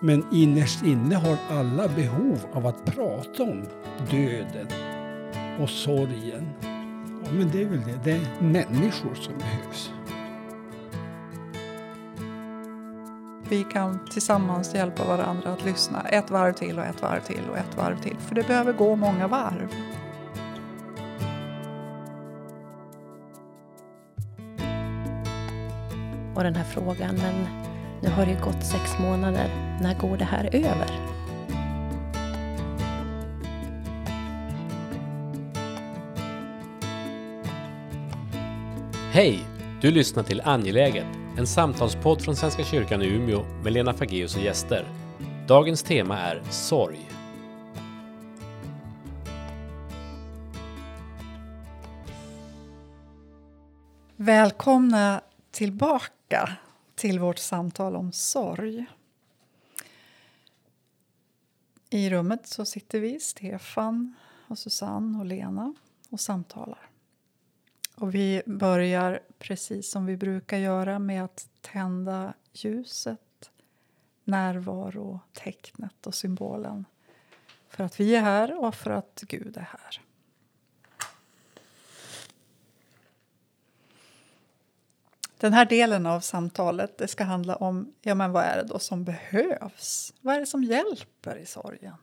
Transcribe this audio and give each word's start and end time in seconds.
Men 0.00 0.26
innerst 0.32 0.82
inne 0.82 1.14
har 1.14 1.36
alla 1.50 1.88
behov 1.88 2.38
av 2.52 2.66
att 2.66 2.84
prata 2.84 3.42
om 3.42 3.64
döden 4.10 4.66
och 5.60 5.70
sorgen. 5.70 6.48
Ja, 7.24 7.32
men 7.32 7.50
det 7.52 7.62
är 7.62 7.66
väl 7.66 7.80
det. 7.80 8.00
Det 8.04 8.12
är 8.12 8.42
människor 8.42 9.14
som 9.14 9.38
behövs. 9.38 9.92
Vi 13.48 13.64
kan 13.64 13.98
tillsammans 14.10 14.74
hjälpa 14.74 15.04
varandra 15.04 15.52
att 15.52 15.64
lyssna 15.64 16.00
ett 16.00 16.30
varv 16.30 16.52
till 16.52 16.78
och 16.78 16.84
ett 16.84 17.02
varv 17.02 17.20
till 17.20 17.42
och 17.50 17.58
ett 17.58 17.76
varv 17.76 18.02
till. 18.02 18.16
För 18.18 18.34
det 18.34 18.46
behöver 18.46 18.72
gå 18.72 18.96
många 18.96 19.28
varv. 19.28 19.68
Och 26.34 26.42
den 26.42 26.54
här 26.54 26.64
frågan, 26.64 27.14
men 27.14 27.64
nu 28.02 28.08
har 28.10 28.26
det 28.26 28.32
ju 28.32 28.40
gått 28.40 28.64
sex 28.64 28.98
månader. 28.98 29.48
När 29.82 29.94
går 29.94 30.16
det 30.16 30.24
här 30.24 30.44
över? 30.52 31.14
Hej! 39.12 39.46
Du 39.80 39.90
lyssnar 39.90 40.22
till 40.22 40.40
Angeläget, 40.44 41.06
en 41.38 41.46
samtalspodd 41.46 42.22
från 42.22 42.36
Svenska 42.36 42.64
kyrkan 42.64 43.02
i 43.02 43.06
Umeå 43.06 43.44
med 43.62 43.72
Lena 43.72 43.92
Fageus 43.92 44.36
och 44.36 44.42
gäster. 44.42 44.84
Dagens 45.48 45.82
tema 45.82 46.18
är 46.18 46.42
sorg. 46.50 47.10
Välkomna 54.16 55.20
tillbaka 55.52 56.50
till 56.94 57.20
vårt 57.20 57.38
samtal 57.38 57.96
om 57.96 58.12
sorg. 58.12 58.86
I 61.90 62.10
rummet 62.10 62.46
så 62.46 62.64
sitter 62.64 63.00
vi, 63.00 63.20
Stefan, 63.20 64.14
och 64.48 64.58
Susanne 64.58 65.18
och 65.18 65.26
Lena 65.26 65.74
och 66.10 66.20
samtalar. 66.20 66.90
Och 67.96 68.14
vi 68.14 68.42
börjar 68.46 69.20
precis 69.38 69.90
som 69.90 70.06
vi 70.06 70.16
brukar 70.16 70.58
göra 70.58 70.98
med 70.98 71.24
att 71.24 71.48
tända 71.60 72.34
ljuset, 72.52 73.50
närvarotecknet 74.24 76.06
och 76.06 76.14
symbolen 76.14 76.84
för 77.68 77.84
att 77.84 78.00
vi 78.00 78.16
är 78.16 78.20
här 78.20 78.64
och 78.64 78.74
för 78.74 78.90
att 78.90 79.22
Gud 79.26 79.56
är 79.56 79.60
här. 79.60 80.00
Den 85.44 85.52
här 85.52 85.64
delen 85.64 86.06
av 86.06 86.20
samtalet 86.20 86.98
det 86.98 87.08
ska 87.08 87.24
handla 87.24 87.56
om 87.56 87.94
ja, 88.02 88.14
men 88.14 88.32
vad 88.32 88.44
är 88.44 88.56
det 88.56 88.68
då 88.68 88.78
som 88.78 89.04
behövs. 89.04 90.14
Vad 90.20 90.34
är 90.34 90.40
det 90.40 90.46
som 90.46 90.64
hjälper 90.64 91.36
i 91.36 91.46
sorgen? 91.46 91.94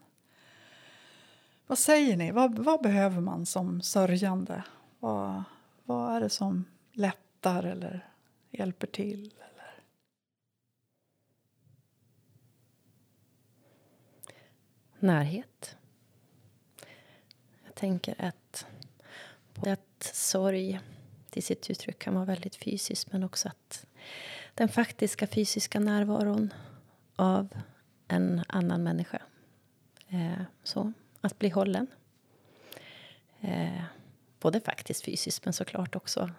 Vad 1.67 1.79
säger 1.79 2.17
ni? 2.17 2.31
Vad, 2.31 2.59
vad 2.59 2.81
behöver 2.81 3.21
man 3.21 3.45
som 3.45 3.81
sörjande? 3.81 4.63
Vad, 4.99 5.43
vad 5.83 6.15
är 6.15 6.21
det 6.21 6.29
som 6.29 6.65
lättar 6.91 7.63
eller 7.63 8.09
hjälper 8.51 8.87
till? 8.87 9.33
Eller? 9.37 9.83
Närhet. 14.99 15.77
Jag 17.65 17.75
tänker 17.75 18.25
att 18.25 18.65
både 19.53 19.73
att 19.73 20.03
sorg 20.13 20.79
till 21.31 21.43
sitt 21.43 21.69
uttryck 21.69 21.99
kan 21.99 22.13
vara 22.13 22.25
väldigt 22.25 22.55
fysiskt 22.55 23.11
men 23.11 23.23
också 23.23 23.49
att 23.49 23.85
den 24.53 24.69
faktiska 24.69 25.27
fysiska 25.27 25.79
närvaron 25.79 26.53
av 27.15 27.49
en 28.07 28.43
annan 28.47 28.83
människa. 28.83 29.21
Eh, 30.07 30.41
så, 30.63 30.93
att 31.21 31.39
bli 31.39 31.49
hållen. 31.49 31.87
Eh, 33.41 33.83
både 34.39 34.61
faktiskt 34.61 35.05
fysiskt 35.05 35.45
men 35.45 35.53
såklart 35.53 35.95
också 35.95 36.29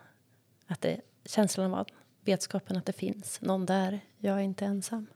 att 0.66 0.80
det, 0.80 1.00
känslan 1.24 1.74
av 1.74 1.88
vetskapen 2.20 2.76
att 2.76 2.86
det 2.86 2.92
finns 2.92 3.40
någon 3.40 3.66
där. 3.66 4.00
Jag 4.18 4.36
är 4.38 4.42
inte 4.42 4.64
ensam. 4.64 5.06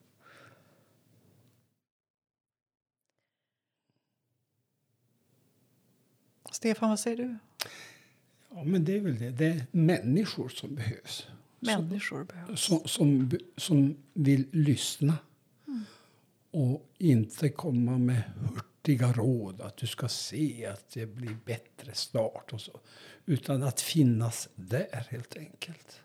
Stefan, 6.50 6.88
vad 6.88 7.00
säger 7.00 7.16
du? 7.16 7.38
Men 8.66 8.84
det 8.84 8.96
är 8.96 9.00
väl 9.00 9.18
det. 9.18 9.30
Det 9.30 9.46
är 9.46 9.66
människor 9.70 10.48
som 10.48 10.74
behövs. 10.74 11.26
Människor 11.60 12.24
behövs. 12.24 12.60
Som, 12.60 12.80
som, 12.84 13.30
som 13.56 13.96
vill 14.14 14.46
lyssna. 14.52 15.14
Mm. 15.66 15.84
Och 16.50 16.90
inte 16.98 17.48
komma 17.48 17.98
med 17.98 18.22
hurtiga 18.36 19.12
råd 19.12 19.60
att 19.60 19.76
du 19.76 19.86
ska 19.86 20.08
se 20.08 20.66
att 20.66 20.90
det 20.90 21.06
blir 21.06 21.36
bättre 21.44 21.94
snart. 21.94 22.52
Och 22.52 22.60
så. 22.60 22.80
Utan 23.26 23.62
att 23.62 23.80
finnas 23.80 24.48
där, 24.54 25.06
helt 25.10 25.36
enkelt. 25.36 26.00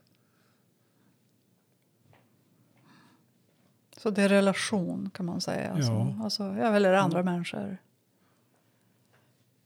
Så 3.98 4.10
det 4.10 4.22
är 4.22 4.30
relation, 4.30 5.10
kan 5.14 5.26
man 5.26 5.42
säga. 5.42 5.72
Alltså, 5.72 5.92
ja. 5.92 6.20
Alltså, 6.24 6.44
eller 6.44 6.94
andra 6.94 7.20
mm. 7.20 7.34
människor. 7.34 7.78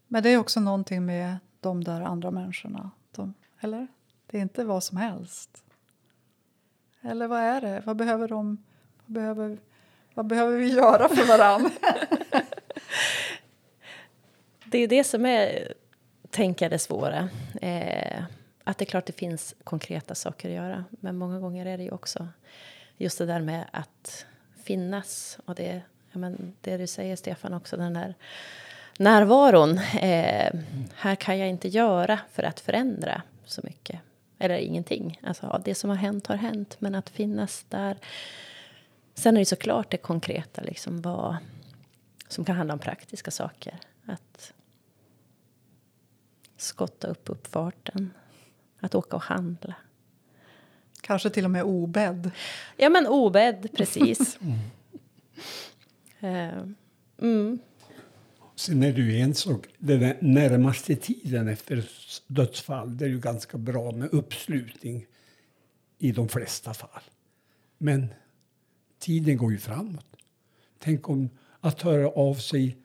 Men 0.07 0.23
det 0.23 0.29
är 0.29 0.38
också 0.38 0.59
någonting 0.59 1.06
med 1.06 1.38
de 1.65 1.83
där 1.83 2.01
andra 2.01 2.31
människorna. 2.31 2.91
De, 3.11 3.33
eller? 3.59 3.87
Det 4.25 4.37
är 4.37 4.41
inte 4.41 4.63
vad 4.63 4.83
som 4.83 4.97
helst. 4.97 5.63
Eller 7.01 7.27
vad 7.27 7.39
är 7.39 7.61
det? 7.61 7.83
Vad 7.85 7.95
behöver 7.95 8.27
de? 8.27 8.63
Vad 9.05 9.13
behöver, 9.13 9.57
vad 10.13 10.27
behöver 10.27 10.57
vi 10.57 10.73
göra 10.73 11.09
för 11.09 11.27
varann? 11.27 11.69
det 14.65 14.77
är 14.77 14.87
det 14.87 15.03
som 15.03 15.25
är, 15.25 15.73
tänker 16.29 16.69
det 16.69 16.79
svåra. 16.79 17.29
Eh, 17.61 18.23
att 18.63 18.77
det 18.77 18.83
är 18.83 18.89
klart 18.89 19.05
det 19.05 19.13
finns 19.13 19.55
konkreta 19.63 20.15
saker 20.15 20.49
att 20.49 20.55
göra. 20.55 20.85
Men 20.89 21.17
många 21.17 21.39
gånger 21.39 21.65
är 21.65 21.77
det 21.77 21.83
ju 21.83 21.91
också 21.91 22.27
just 22.97 23.17
det 23.17 23.25
där 23.25 23.41
med 23.41 23.65
att 23.71 24.25
finnas. 24.63 25.39
Och 25.45 25.55
det, 25.55 25.81
ja, 26.11 26.19
men 26.19 26.55
det 26.61 26.77
du 26.77 26.87
säger 26.87 27.15
Stefan 27.15 27.53
också, 27.53 27.77
den 27.77 27.93
där 27.93 28.15
närvaron. 29.00 29.78
Eh, 29.78 30.53
här 30.95 31.16
kan 31.16 31.39
jag 31.39 31.50
inte 31.50 31.67
göra 31.67 32.19
för 32.31 32.44
att 32.44 32.59
förändra 32.59 33.22
så 33.45 33.61
mycket. 33.63 34.00
Eller 34.38 34.57
ingenting. 34.57 35.19
Alltså, 35.23 35.61
det 35.66 35.75
som 35.75 35.89
har 35.89 35.97
hänt 35.97 36.28
har 36.28 36.35
hänt. 36.35 36.75
Men 36.79 36.95
att 36.95 37.09
finnas 37.09 37.66
där. 37.69 37.97
Sen 39.13 39.35
är 39.35 39.41
det 39.41 39.45
såklart 39.45 39.91
det 39.91 39.97
konkreta, 39.97 40.61
liksom, 40.61 41.01
vad, 41.01 41.38
som 42.28 42.45
kan 42.45 42.56
handla 42.56 42.73
om 42.73 42.79
praktiska 42.79 43.31
saker. 43.31 43.79
Att 44.06 44.53
skotta 46.57 47.07
upp 47.07 47.29
uppfarten. 47.29 48.13
Att 48.79 48.95
åka 48.95 49.16
och 49.16 49.23
handla. 49.23 49.75
Kanske 51.01 51.29
till 51.29 51.45
och 51.45 51.51
med 51.51 51.63
obädd. 51.63 52.31
Ja, 52.77 52.89
men 52.89 53.07
obädd, 53.07 53.69
precis. 53.77 54.39
mm. 54.41 54.59
Uh, 56.23 56.72
mm. 57.22 57.59
Sen 58.55 58.83
är 58.83 58.93
det 58.93 59.01
ju 59.01 59.19
en 59.19 59.33
sak, 59.33 59.67
den 59.77 60.16
närmaste 60.21 60.95
tiden 60.95 61.47
efter 61.47 61.89
dödsfall, 62.27 62.97
det 62.97 63.05
är 63.05 63.09
ju 63.09 63.19
ganska 63.19 63.57
bra 63.57 63.91
med 63.91 64.13
uppslutning 64.13 65.05
i 65.97 66.11
de 66.11 66.29
flesta 66.29 66.73
fall. 66.73 67.03
Men 67.77 68.07
tiden 68.99 69.38
går 69.38 69.51
ju 69.51 69.57
framåt. 69.57 70.05
Tänk 70.79 71.09
om 71.09 71.29
att 71.59 71.81
höra 71.81 72.09
av 72.09 72.35
sig 72.35 72.77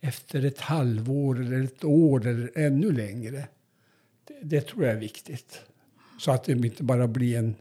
efter 0.00 0.44
ett 0.44 0.60
halvår 0.60 1.40
eller 1.40 1.62
ett 1.62 1.84
år 1.84 2.26
eller 2.26 2.58
ännu 2.58 2.92
längre. 2.92 3.48
Det, 4.24 4.34
det 4.42 4.60
tror 4.60 4.84
jag 4.84 4.94
är 4.94 5.00
viktigt. 5.00 5.62
Så 6.18 6.30
att 6.30 6.44
det 6.44 6.52
inte 6.52 6.82
bara 6.82 7.08
blir 7.08 7.38
en, 7.38 7.54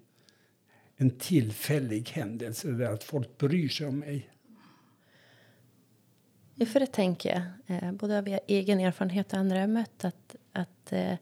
en 0.97 1.09
tillfällig 1.09 2.09
händelse 2.09 2.71
där 2.71 2.93
att 2.93 3.03
folk 3.03 3.37
bryr 3.37 3.69
sig 3.69 3.87
om 3.87 3.99
mig. 3.99 4.29
Ja, 6.55 6.65
för 6.65 6.79
det 6.79 6.91
tänker 6.91 7.29
jag, 7.67 7.77
eh, 7.83 7.91
både 7.91 8.17
av 8.17 8.37
egen 8.47 8.79
erfarenhet 8.79 9.33
och 9.33 9.39
andra 9.39 9.59
jag 9.59 9.69
mött, 9.69 10.05
att, 10.05 10.35
att 10.51 10.91
eh, 10.91 11.15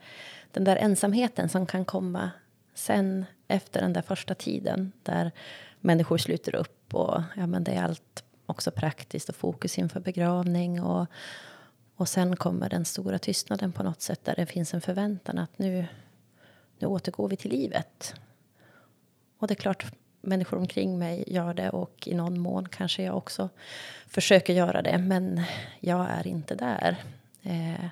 den 0.51 0.63
där 0.63 0.75
ensamheten 0.75 1.49
som 1.49 1.65
kan 1.65 1.85
komma 1.85 2.31
sen 2.73 3.25
efter 3.47 3.81
den 3.81 3.93
där 3.93 4.01
första 4.01 4.35
tiden 4.35 4.91
där 5.03 5.31
människor 5.79 6.17
sluter 6.17 6.55
upp 6.55 6.93
och 6.93 7.21
ja, 7.35 7.47
men 7.47 7.63
det 7.63 7.71
är 7.71 7.83
allt 7.83 8.23
också 8.45 8.71
praktiskt 8.71 9.29
och 9.29 9.35
fokus 9.35 9.77
inför 9.77 9.99
begravning 9.99 10.81
och, 10.81 11.07
och 11.95 12.09
sen 12.09 12.35
kommer 12.35 12.69
den 12.69 12.85
stora 12.85 13.19
tystnaden 13.19 13.71
på 13.71 13.83
något 13.83 14.01
sätt 14.01 14.25
där 14.25 14.35
det 14.35 14.45
finns 14.45 14.73
en 14.73 14.81
förväntan 14.81 15.37
att 15.37 15.59
nu, 15.59 15.85
nu 16.79 16.87
återgår 16.87 17.27
vi 17.27 17.35
till 17.35 17.51
livet. 17.51 18.15
Och 19.37 19.47
det 19.47 19.53
är 19.53 19.55
klart, 19.55 19.85
människor 20.23 20.57
omkring 20.57 20.99
mig 20.99 21.23
gör 21.27 21.53
det 21.53 21.69
och 21.69 22.07
i 22.07 22.13
någon 22.13 22.39
mån 22.39 22.69
kanske 22.69 23.03
jag 23.03 23.17
också 23.17 23.49
försöker 24.07 24.53
göra 24.53 24.81
det, 24.81 24.97
men 24.97 25.41
jag 25.79 26.07
är 26.09 26.27
inte 26.27 26.55
där. 26.55 26.97
Eh, 27.43 27.85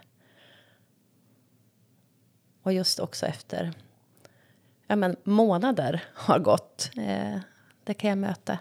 och 2.63 2.73
just 2.73 2.99
också 2.99 3.25
efter 3.25 3.73
ja, 4.87 4.95
men 4.95 5.15
månader 5.23 6.03
har 6.13 6.39
gått. 6.39 6.91
Eh, 6.97 7.39
det 7.83 7.93
kan 7.93 8.09
jag 8.09 8.17
möta 8.17 8.57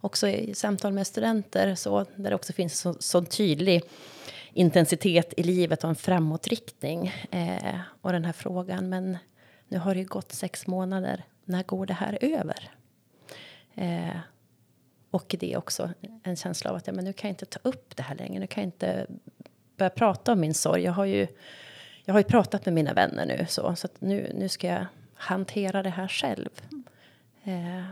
också 0.00 0.28
i 0.28 0.54
samtal 0.54 0.92
med 0.92 1.06
studenter 1.06 1.74
så, 1.74 2.06
där 2.16 2.30
det 2.30 2.36
också 2.36 2.52
finns 2.52 2.78
så, 2.78 2.96
så 3.00 3.24
tydlig 3.24 3.82
intensitet 4.52 5.34
i 5.36 5.42
livet 5.42 5.84
och 5.84 5.90
en 5.90 5.96
framåtriktning. 5.96 7.12
Eh, 7.30 7.78
och 8.00 8.12
den 8.12 8.24
här 8.24 8.32
frågan, 8.32 8.88
men 8.88 9.18
nu 9.68 9.78
har 9.78 9.94
det 9.94 10.00
ju 10.00 10.06
gått 10.06 10.32
sex 10.32 10.66
månader. 10.66 11.24
När 11.44 11.62
går 11.62 11.86
det 11.86 11.94
här 11.94 12.18
över? 12.20 12.70
Eh, 13.78 14.16
och 15.10 15.36
det 15.38 15.52
är 15.52 15.56
också 15.56 15.90
en 16.22 16.36
känsla 16.36 16.70
av 16.70 16.76
att 16.76 16.86
ja, 16.86 16.92
men 16.92 17.04
nu 17.04 17.12
kan 17.12 17.28
jag 17.28 17.32
inte 17.32 17.46
ta 17.46 17.58
upp 17.62 17.96
det 17.96 18.02
här 18.02 18.14
längre. 18.14 18.40
Nu 18.40 18.46
kan 18.46 18.62
jag 18.62 18.68
inte 18.68 19.06
börja 19.76 19.90
prata 19.90 20.32
om 20.32 20.40
min 20.40 20.54
sorg. 20.54 20.82
Jag 20.82 20.92
har 20.92 21.04
ju, 21.04 21.26
jag 22.04 22.14
har 22.14 22.20
ju 22.20 22.24
pratat 22.24 22.64
med 22.64 22.74
mina 22.74 22.94
vänner 22.94 23.26
nu, 23.26 23.46
så, 23.48 23.76
så 23.76 23.88
nu, 23.98 24.32
nu 24.34 24.48
ska 24.48 24.66
jag 24.66 24.86
hantera 25.14 25.82
det 25.82 25.90
här 25.90 26.08
själv. 26.08 26.48
Eh, 27.44 27.84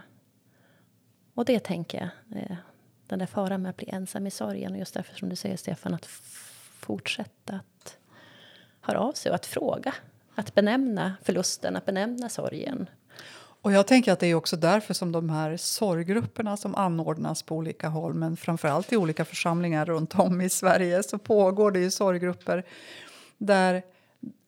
och 1.35 1.45
det 1.45 1.61
tänker 1.61 1.99
jag, 1.99 2.43
eh, 2.43 2.57
den 3.07 3.19
där 3.19 3.27
faran 3.27 3.63
med 3.63 3.71
att 3.71 3.77
bli 3.77 3.89
ensam 3.89 4.27
i 4.27 4.31
sorgen. 4.31 4.73
Och 4.73 4.79
just 4.79 4.95
därför 4.95 5.15
som 5.15 5.29
du 5.29 5.37
säger, 5.37 5.57
Stefan, 5.57 5.95
att 5.95 6.07
fortsätta 6.07 7.55
att 7.55 7.99
höra 8.81 9.01
av 9.01 9.13
sig 9.13 9.31
och 9.31 9.35
att 9.35 9.47
fråga. 9.47 9.95
Att 10.35 10.55
benämna 10.55 11.17
förlusten, 11.23 11.77
att 11.77 11.87
benämna 11.87 12.29
sorgen. 12.29 12.89
Och 13.67 13.73
jag 13.73 13.87
tänker 13.87 14.13
att 14.13 14.21
det 14.21 14.27
är 14.27 14.35
också 14.35 14.57
därför 14.57 14.95
som 14.95 15.13
de 15.13 15.31
här 15.31 15.57
sorggrupperna 15.57 16.57
som 16.57 16.75
anordnas 16.75 17.43
på 17.43 17.57
olika 17.57 17.89
håll 17.89 18.15
men 18.15 18.37
framförallt 18.37 18.93
i 18.93 18.97
olika 18.97 19.25
församlingar 19.25 19.87
runt 19.87 20.19
om 20.19 20.41
i 20.41 20.49
Sverige 20.49 21.03
så 21.03 21.19
pågår 21.19 21.71
det 21.71 21.79
ju 21.79 21.91
sorggrupper 21.91 22.65
där 23.39 23.83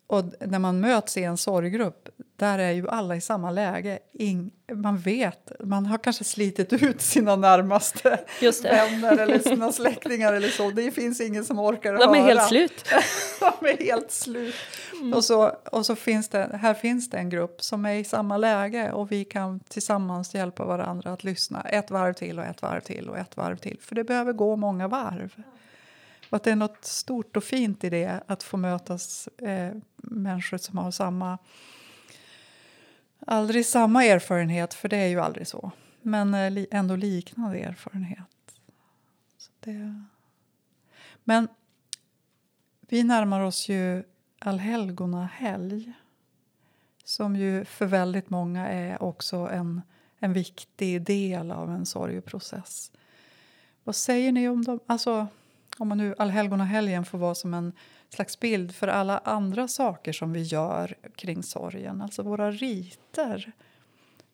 och 0.08 0.24
när 0.40 0.58
man 0.58 0.80
möts 0.80 1.16
i 1.16 1.22
en 1.22 1.36
sorggrupp, 1.36 2.08
där 2.36 2.58
är 2.58 2.70
ju 2.70 2.88
alla 2.88 3.16
i 3.16 3.20
samma 3.20 3.50
läge. 3.50 3.98
In, 4.12 4.50
man 4.72 4.98
vet, 4.98 5.52
man 5.60 5.86
har 5.86 5.98
kanske 5.98 6.24
slitit 6.24 6.72
ut 6.72 7.00
sina 7.00 7.36
närmaste 7.36 8.20
vänner 8.62 9.18
eller 9.18 9.38
sina 9.38 9.72
släktingar 9.72 10.32
eller 10.32 10.48
så. 10.48 10.70
Det 10.70 10.90
finns 10.90 11.20
ingen 11.20 11.44
som 11.44 11.58
orkar 11.58 11.92
De 11.92 11.98
höra. 11.98 12.12
De 12.12 12.18
är 12.18 12.22
helt 12.22 12.48
slut. 12.48 12.84
De 13.60 13.66
är 13.66 13.84
helt 13.84 14.10
slut. 14.10 14.54
Mm. 14.92 15.12
Och, 15.12 15.24
så, 15.24 15.52
och 15.72 15.86
så 15.86 15.96
finns 15.96 16.28
det, 16.28 16.58
här 16.60 16.74
finns 16.74 17.10
det 17.10 17.16
en 17.16 17.30
grupp 17.30 17.62
som 17.62 17.86
är 17.86 17.94
i 17.94 18.04
samma 18.04 18.36
läge 18.36 18.92
och 18.92 19.12
vi 19.12 19.24
kan 19.24 19.60
tillsammans 19.60 20.34
hjälpa 20.34 20.64
varandra 20.64 21.12
att 21.12 21.24
lyssna 21.24 21.62
ett 21.62 21.90
varv 21.90 22.12
till 22.12 22.38
och 22.38 22.44
ett 22.44 22.62
varv 22.62 22.80
till 22.80 23.08
och 23.08 23.18
ett 23.18 23.36
varv 23.36 23.56
till. 23.56 23.78
För 23.80 23.94
det 23.94 24.04
behöver 24.04 24.32
gå 24.32 24.56
många 24.56 24.88
varv. 24.88 25.32
Och 26.30 26.36
att 26.36 26.42
det 26.44 26.50
är 26.50 26.56
något 26.56 26.84
stort 26.84 27.36
och 27.36 27.44
fint 27.44 27.84
i 27.84 27.90
det, 27.90 28.22
att 28.26 28.42
få 28.42 28.56
mötas 28.56 29.28
eh, 29.28 29.74
människor 29.96 30.58
som 30.58 30.78
har 30.78 30.90
samma... 30.90 31.38
Aldrig 33.26 33.66
samma 33.66 34.04
erfarenhet, 34.04 34.74
för 34.74 34.88
det 34.88 34.96
är 34.96 35.06
ju 35.06 35.20
aldrig 35.20 35.46
så. 35.46 35.70
Men 36.02 36.34
eh, 36.34 36.64
ändå 36.70 36.96
liknande 36.96 37.58
erfarenhet. 37.58 38.26
Det... 39.60 40.04
Men 41.24 41.48
vi 42.80 43.02
närmar 43.02 43.40
oss 43.40 43.68
ju 43.68 44.04
allhelgonahelg 44.38 45.92
som 47.04 47.36
ju 47.36 47.64
för 47.64 47.86
väldigt 47.86 48.30
många 48.30 48.68
är 48.68 49.02
också 49.02 49.36
en, 49.36 49.82
en 50.18 50.32
viktig 50.32 51.02
del 51.02 51.50
av 51.50 51.70
en 51.70 51.86
sorgeprocess. 51.86 52.92
Vad 53.84 53.96
säger 53.96 54.32
ni 54.32 54.48
om 54.48 54.64
dem? 54.64 54.80
Alltså, 54.86 55.26
om 55.80 55.88
man 55.88 55.98
nu 55.98 56.14
allhelgonahelgen 56.18 57.04
får 57.04 57.18
vara 57.18 57.34
som 57.34 57.54
en 57.54 57.72
slags 58.08 58.40
bild 58.40 58.74
för 58.74 58.88
alla 58.88 59.18
andra 59.18 59.68
saker 59.68 60.12
som 60.12 60.32
vi 60.32 60.42
gör 60.42 60.94
kring 61.16 61.42
sorgen, 61.42 62.00
alltså 62.00 62.22
våra 62.22 62.50
riter. 62.50 63.52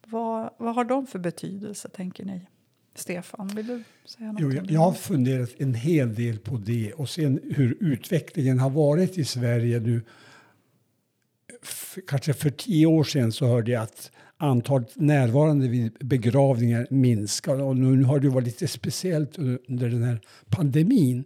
Vad, 0.06 0.50
vad 0.56 0.74
har 0.74 0.84
de 0.84 1.06
för 1.06 1.18
betydelse, 1.18 1.88
tänker 1.88 2.24
ni? 2.24 2.46
Stefan, 2.94 3.48
vill 3.48 3.66
du 3.66 3.84
säga 4.04 4.32
något? 4.32 4.40
Jo, 4.40 4.52
jag, 4.52 4.70
jag 4.70 4.80
har 4.80 4.92
funderat 4.92 5.50
en 5.58 5.74
hel 5.74 6.14
del 6.14 6.38
på 6.38 6.56
det 6.56 6.92
och 6.92 7.08
sen 7.08 7.40
hur 7.54 7.76
utvecklingen 7.80 8.58
har 8.58 8.70
varit 8.70 9.18
i 9.18 9.24
Sverige 9.24 9.80
nu. 9.80 10.02
Kanske 12.06 12.34
för 12.34 12.50
tio 12.50 12.86
år 12.86 13.04
sedan 13.04 13.32
så 13.32 13.46
hörde 13.46 13.70
jag 13.70 13.82
att 13.82 14.10
antalet 14.36 14.96
närvarande 14.96 15.68
vid 15.68 15.92
begravningar 16.00 16.86
minskar 16.90 17.62
och 17.62 17.76
nu 17.76 18.04
har 18.04 18.20
det 18.20 18.28
varit 18.28 18.46
lite 18.46 18.68
speciellt 18.68 19.38
under 19.38 19.88
den 19.88 20.02
här 20.02 20.20
pandemin. 20.48 21.24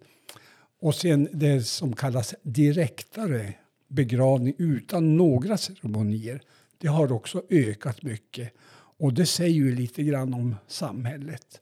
Och 0.81 0.95
sen 0.95 1.29
det 1.33 1.63
som 1.63 1.93
kallas 1.93 2.35
direktare 2.43 3.55
begravning 3.89 4.55
utan 4.59 5.17
några 5.17 5.57
ceremonier. 5.57 6.41
Det 6.79 6.89
har 6.89 7.13
också 7.13 7.43
ökat 7.51 8.03
mycket. 8.03 8.53
Och 8.99 9.13
det 9.13 9.27
säger 9.27 9.55
ju 9.55 9.75
lite 9.75 10.03
grann 10.03 10.35
om 10.35 10.57
samhället. 10.67 11.61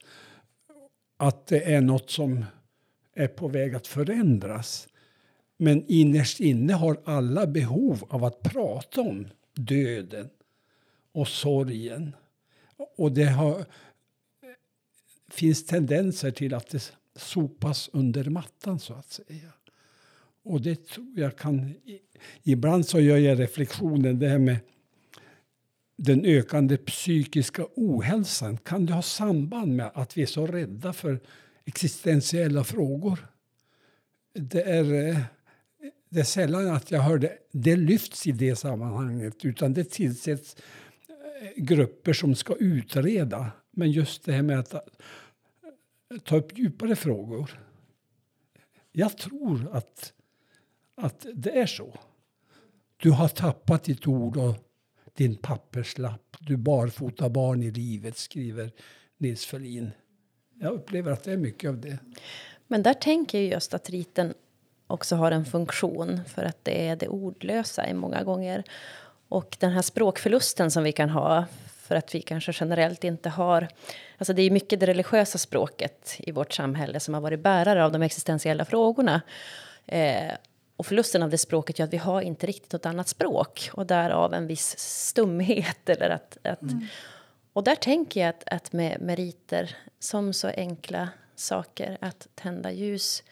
Att 1.16 1.46
det 1.46 1.72
är 1.72 1.80
något 1.80 2.10
som 2.10 2.44
är 3.14 3.28
på 3.28 3.48
väg 3.48 3.74
att 3.74 3.86
förändras. 3.86 4.88
Men 5.58 5.84
innerst 5.86 6.40
inne 6.40 6.72
har 6.72 7.00
alla 7.04 7.46
behov 7.46 8.04
av 8.08 8.24
att 8.24 8.42
prata 8.42 9.00
om 9.00 9.26
döden 9.54 10.28
och 11.16 11.28
sorgen. 11.28 12.16
Och 12.96 13.12
det 13.12 13.24
har, 13.24 13.64
finns 15.30 15.66
tendenser 15.66 16.30
till 16.30 16.54
att 16.54 16.68
det 16.68 16.92
sopas 17.14 17.90
under 17.92 18.24
mattan, 18.24 18.78
så 18.78 18.94
att 18.94 19.10
säga. 19.10 19.52
Och 20.42 20.60
det 20.60 20.88
tror 20.88 21.12
jag 21.16 21.36
kan... 21.36 21.74
Ibland 22.42 22.86
så 22.86 23.00
gör 23.00 23.16
jag 23.16 23.40
reflektionen, 23.40 24.18
det 24.18 24.28
här 24.28 24.38
med 24.38 24.56
den 25.96 26.24
ökande 26.24 26.76
psykiska 26.76 27.66
ohälsan. 27.76 28.56
Kan 28.56 28.86
det 28.86 28.92
ha 28.92 29.02
samband 29.02 29.76
med 29.76 29.90
att 29.94 30.16
vi 30.16 30.22
är 30.22 30.26
så 30.26 30.46
rädda 30.46 30.92
för 30.92 31.20
existentiella 31.64 32.64
frågor? 32.64 33.26
Det 34.34 34.62
är, 34.62 35.08
eh, 35.08 35.18
det 36.08 36.20
är 36.20 36.24
sällan 36.24 36.68
att 36.68 36.90
jag 36.90 37.00
hör 37.00 37.18
det, 37.18 37.38
det 37.52 37.76
lyfts 37.76 38.26
i 38.26 38.32
det 38.32 38.56
sammanhanget 38.56 39.44
utan 39.44 39.72
det 39.72 39.90
tillsätts 39.90 40.56
grupper 41.56 42.12
som 42.12 42.34
ska 42.34 42.54
utreda. 42.54 43.50
Men 43.70 43.90
just 43.90 44.24
det 44.24 44.32
här 44.32 44.42
med 44.42 44.58
att 44.58 44.74
eh, 44.74 44.80
ta 46.24 46.36
upp 46.36 46.58
djupare 46.58 46.96
frågor. 46.96 47.60
Jag 48.92 49.18
tror 49.18 49.68
att, 49.72 50.12
att 50.94 51.26
det 51.34 51.58
är 51.58 51.66
så. 51.66 51.98
Du 52.96 53.10
har 53.10 53.28
tappat 53.28 53.84
ditt 53.84 54.06
ord 54.06 54.36
och 54.36 54.54
din 55.12 55.36
papperslapp. 55.36 56.36
Du 56.40 56.56
barfota 56.56 57.28
barn 57.28 57.62
i 57.62 57.70
livet, 57.70 58.16
skriver 58.16 58.70
Nils 59.18 59.46
Ferlin. 59.46 59.90
Jag 60.54 60.72
upplever 60.72 61.12
att 61.12 61.24
det 61.24 61.32
är 61.32 61.36
mycket 61.36 61.68
av 61.68 61.80
det. 61.80 61.98
Men 62.66 62.82
där 62.82 62.94
tänker 62.94 63.38
jag 63.38 63.46
just 63.46 63.74
att 63.74 63.90
riten 63.90 64.34
också 64.86 65.16
har 65.16 65.30
en 65.30 65.44
funktion 65.44 66.20
för 66.24 66.44
att 66.44 66.64
det 66.64 66.88
är 66.88 66.96
det 66.96 67.08
ordlösa 67.08 67.88
i 67.88 67.94
många 67.94 68.22
gånger. 68.22 68.64
Och 69.28 69.56
den 69.60 69.72
här 69.72 69.82
språkförlusten 69.82 70.70
som 70.70 70.82
vi 70.82 70.92
kan 70.92 71.10
ha 71.10 71.44
för 71.86 71.94
att 71.96 72.14
vi 72.14 72.22
kanske 72.22 72.52
generellt 72.60 73.04
inte 73.04 73.28
har... 73.28 73.68
Alltså 74.18 74.32
det 74.32 74.42
är 74.42 74.50
mycket 74.50 74.80
det 74.80 74.86
religiösa 74.86 75.38
språket 75.38 76.16
i 76.18 76.32
vårt 76.32 76.52
samhälle 76.52 77.00
som 77.00 77.14
har 77.14 77.20
varit 77.20 77.40
bärare 77.40 77.84
av 77.84 77.92
de 77.92 78.02
existentiella 78.02 78.64
frågorna. 78.64 79.20
Eh, 79.86 80.32
och 80.76 80.86
förlusten 80.86 81.22
av 81.22 81.30
det 81.30 81.38
språket 81.38 81.78
gör 81.78 81.86
att 81.86 81.92
vi 81.92 81.96
har 81.96 82.20
inte 82.22 82.46
riktigt 82.46 82.72
något 82.72 82.86
annat 82.86 83.08
språk 83.08 83.70
och 83.72 83.86
därav 83.86 84.34
en 84.34 84.46
viss 84.46 84.78
stumhet. 84.78 85.88
Eller 85.88 86.10
att, 86.10 86.38
att 86.42 86.62
mm. 86.62 86.86
Och 87.52 87.64
där 87.64 87.74
tänker 87.74 88.20
jag 88.20 88.28
att, 88.28 88.44
att 88.46 88.72
med 88.72 89.00
meriter 89.00 89.76
som 89.98 90.32
så 90.32 90.48
enkla 90.48 91.08
saker, 91.36 91.98
att 92.00 92.28
tända 92.34 92.72
ljus, 92.72 93.22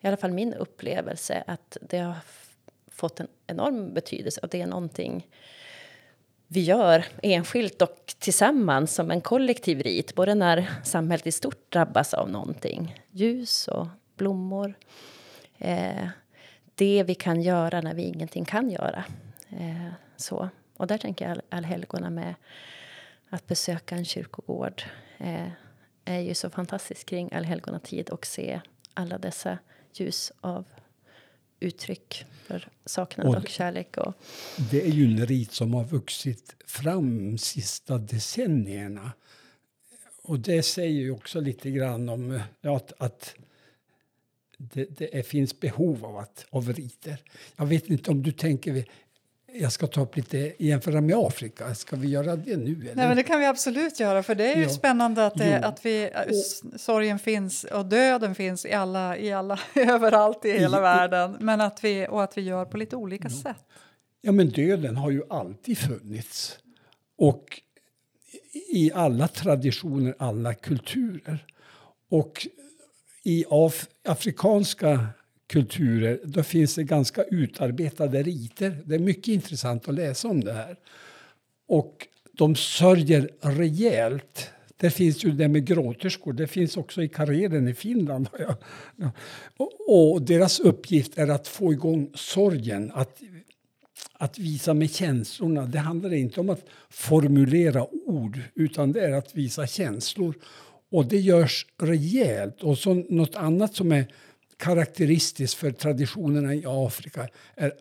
i 0.00 0.06
alla 0.06 0.16
fall 0.16 0.32
min 0.32 0.54
upplevelse, 0.54 1.44
att 1.46 1.76
det 1.80 1.98
har 1.98 2.14
fått 3.00 3.20
en 3.20 3.28
enorm 3.46 3.94
betydelse 3.94 4.40
och 4.40 4.48
det 4.48 4.60
är 4.60 4.66
någonting 4.66 5.26
vi 6.52 6.60
gör 6.60 7.04
enskilt 7.22 7.82
och 7.82 8.14
tillsammans 8.18 8.94
som 8.94 9.10
en 9.10 9.20
kollektiv 9.20 9.80
rit, 9.80 10.14
både 10.14 10.34
när 10.34 10.70
samhället 10.84 11.26
i 11.26 11.32
stort 11.32 11.72
drabbas 11.72 12.14
av 12.14 12.30
någonting, 12.30 13.00
ljus 13.10 13.68
och 13.68 13.86
blommor. 14.16 14.74
Eh, 15.58 16.08
det 16.74 17.02
vi 17.02 17.14
kan 17.14 17.42
göra 17.42 17.80
när 17.80 17.94
vi 17.94 18.02
ingenting 18.02 18.44
kan 18.44 18.70
göra. 18.70 19.04
Eh, 19.50 19.92
så. 20.16 20.48
Och 20.76 20.86
där 20.86 20.98
tänker 20.98 21.24
jag 21.24 21.32
all, 21.32 21.42
allhelgona 21.48 22.10
med 22.10 22.34
att 23.30 23.46
besöka 23.46 23.94
en 23.94 24.04
kyrkogård 24.04 24.82
eh, 25.18 25.48
är 26.04 26.20
ju 26.20 26.34
så 26.34 26.50
fantastiskt 26.50 27.06
kring 27.06 27.32
allhelgonatid 27.32 28.10
och 28.10 28.26
se 28.26 28.60
alla 28.94 29.18
dessa 29.18 29.58
ljus 29.92 30.32
av 30.40 30.64
uttryck 31.60 32.24
för 32.46 32.68
saknad 32.84 33.26
och, 33.26 33.36
och 33.36 33.48
kärlek. 33.48 33.96
Och... 33.96 34.14
Det 34.70 34.86
är 34.86 34.90
ju 34.90 35.04
en 35.04 35.26
rit 35.26 35.52
som 35.52 35.74
har 35.74 35.84
vuxit 35.84 36.56
fram 36.66 37.30
de 37.30 37.38
sista 37.38 37.98
decennierna. 37.98 39.12
Och 40.22 40.40
det 40.40 40.62
säger 40.62 41.00
ju 41.00 41.10
också 41.10 41.40
lite 41.40 41.70
grann 41.70 42.08
om 42.08 42.40
ja, 42.60 42.76
att, 42.76 42.92
att 42.98 43.34
det, 44.56 44.84
det 44.98 45.26
finns 45.26 45.60
behov 45.60 46.04
av, 46.04 46.16
att, 46.16 46.46
av 46.50 46.72
riter. 46.72 47.22
Jag 47.56 47.66
vet 47.66 47.90
inte 47.90 48.10
om 48.10 48.22
du 48.22 48.32
tänker 48.32 48.84
jag 49.54 49.72
ska 49.72 49.86
ta 49.86 50.00
upp 50.02 50.16
lite 50.16 50.52
jämföra 50.58 51.00
med 51.00 51.16
Afrika. 51.16 51.74
Ska 51.74 51.96
vi 51.96 52.08
göra 52.08 52.36
det 52.36 52.56
nu? 52.56 52.72
Eller? 52.82 52.94
Nej, 52.94 53.08
men 53.08 53.16
det 53.16 53.22
kan 53.22 53.40
vi 53.40 53.46
absolut 53.46 54.00
göra, 54.00 54.22
för 54.22 54.34
det 54.34 54.52
är 54.52 54.56
ju 54.56 54.62
Ja. 54.62 54.68
spännande 54.68 55.26
att, 55.26 55.34
det, 55.34 55.58
Jo. 55.62 55.68
att 55.68 55.86
vi, 55.86 56.10
s- 56.28 56.82
sorgen 56.82 57.18
finns 57.18 57.64
och 57.64 57.86
döden 57.86 58.34
finns 58.34 58.66
i 58.66 58.72
alla, 58.72 59.16
i 59.18 59.32
alla, 59.32 59.60
överallt 59.74 60.44
i 60.44 60.50
hela 60.50 60.78
I- 60.78 60.82
världen, 60.82 61.36
men 61.40 61.60
att 61.60 61.84
vi, 61.84 62.06
och 62.10 62.22
att 62.22 62.38
vi 62.38 62.42
gör 62.42 62.64
på 62.64 62.76
lite 62.76 62.96
olika 62.96 63.30
sätt. 63.30 63.56
Ja, 64.20 64.32
men 64.32 64.48
döden 64.50 64.96
har 64.96 65.10
ju 65.10 65.22
alltid 65.30 65.78
funnits. 65.78 66.58
Och 67.18 67.60
i 68.72 68.90
alla 68.94 69.28
traditioner, 69.28 70.14
alla 70.18 70.54
kulturer. 70.54 71.46
Och 72.10 72.46
i 73.22 73.44
af 73.50 73.86
afrikanska 74.04 75.06
kulturer 75.50 76.20
då 76.24 76.42
finns 76.42 76.74
det 76.74 76.84
ganska 76.84 77.22
utarbetade 77.22 78.22
riter. 78.22 78.76
Det 78.84 78.94
är 78.94 78.98
mycket 78.98 79.28
intressant 79.28 79.88
att 79.88 79.94
läsa 79.94 80.28
om 80.28 80.40
det 80.40 80.52
här. 80.52 80.76
Och 81.66 82.06
de 82.32 82.56
sörjer 82.56 83.30
rejält. 83.40 84.50
Det 84.76 84.90
finns 84.90 85.24
ju 85.24 85.30
det 85.30 85.48
med 85.48 85.66
gråterskor. 85.66 86.32
Det 86.32 86.46
finns 86.46 86.76
också 86.76 87.02
i 87.02 87.08
Karelen 87.08 87.68
i 87.68 87.74
Finland. 87.74 88.28
Och, 89.56 90.12
och 90.12 90.22
deras 90.22 90.60
uppgift 90.60 91.18
är 91.18 91.28
att 91.28 91.48
få 91.48 91.72
igång 91.72 92.10
sorgen. 92.14 92.92
Att 92.94 93.22
att 94.12 94.38
visa 94.38 94.74
med 94.74 94.90
känslorna. 94.90 95.66
Det 95.66 95.78
handlar 95.78 96.12
inte 96.12 96.40
om 96.40 96.50
att 96.50 96.64
formulera 96.90 97.86
ord, 97.92 98.40
utan 98.54 98.92
det 98.92 99.00
är 99.00 99.12
att 99.12 99.36
visa 99.36 99.66
känslor. 99.66 100.34
Och 100.90 101.06
det 101.06 101.18
görs 101.18 101.66
rejält. 101.82 102.62
Och 102.62 102.78
så 102.78 102.94
något 102.94 103.34
annat 103.34 103.74
som 103.74 103.92
är 103.92 104.06
karaktäristiskt 104.60 105.54
för 105.54 105.70
traditionerna 105.70 106.54
i 106.54 106.64
Afrika 106.66 107.28
är 107.54 107.72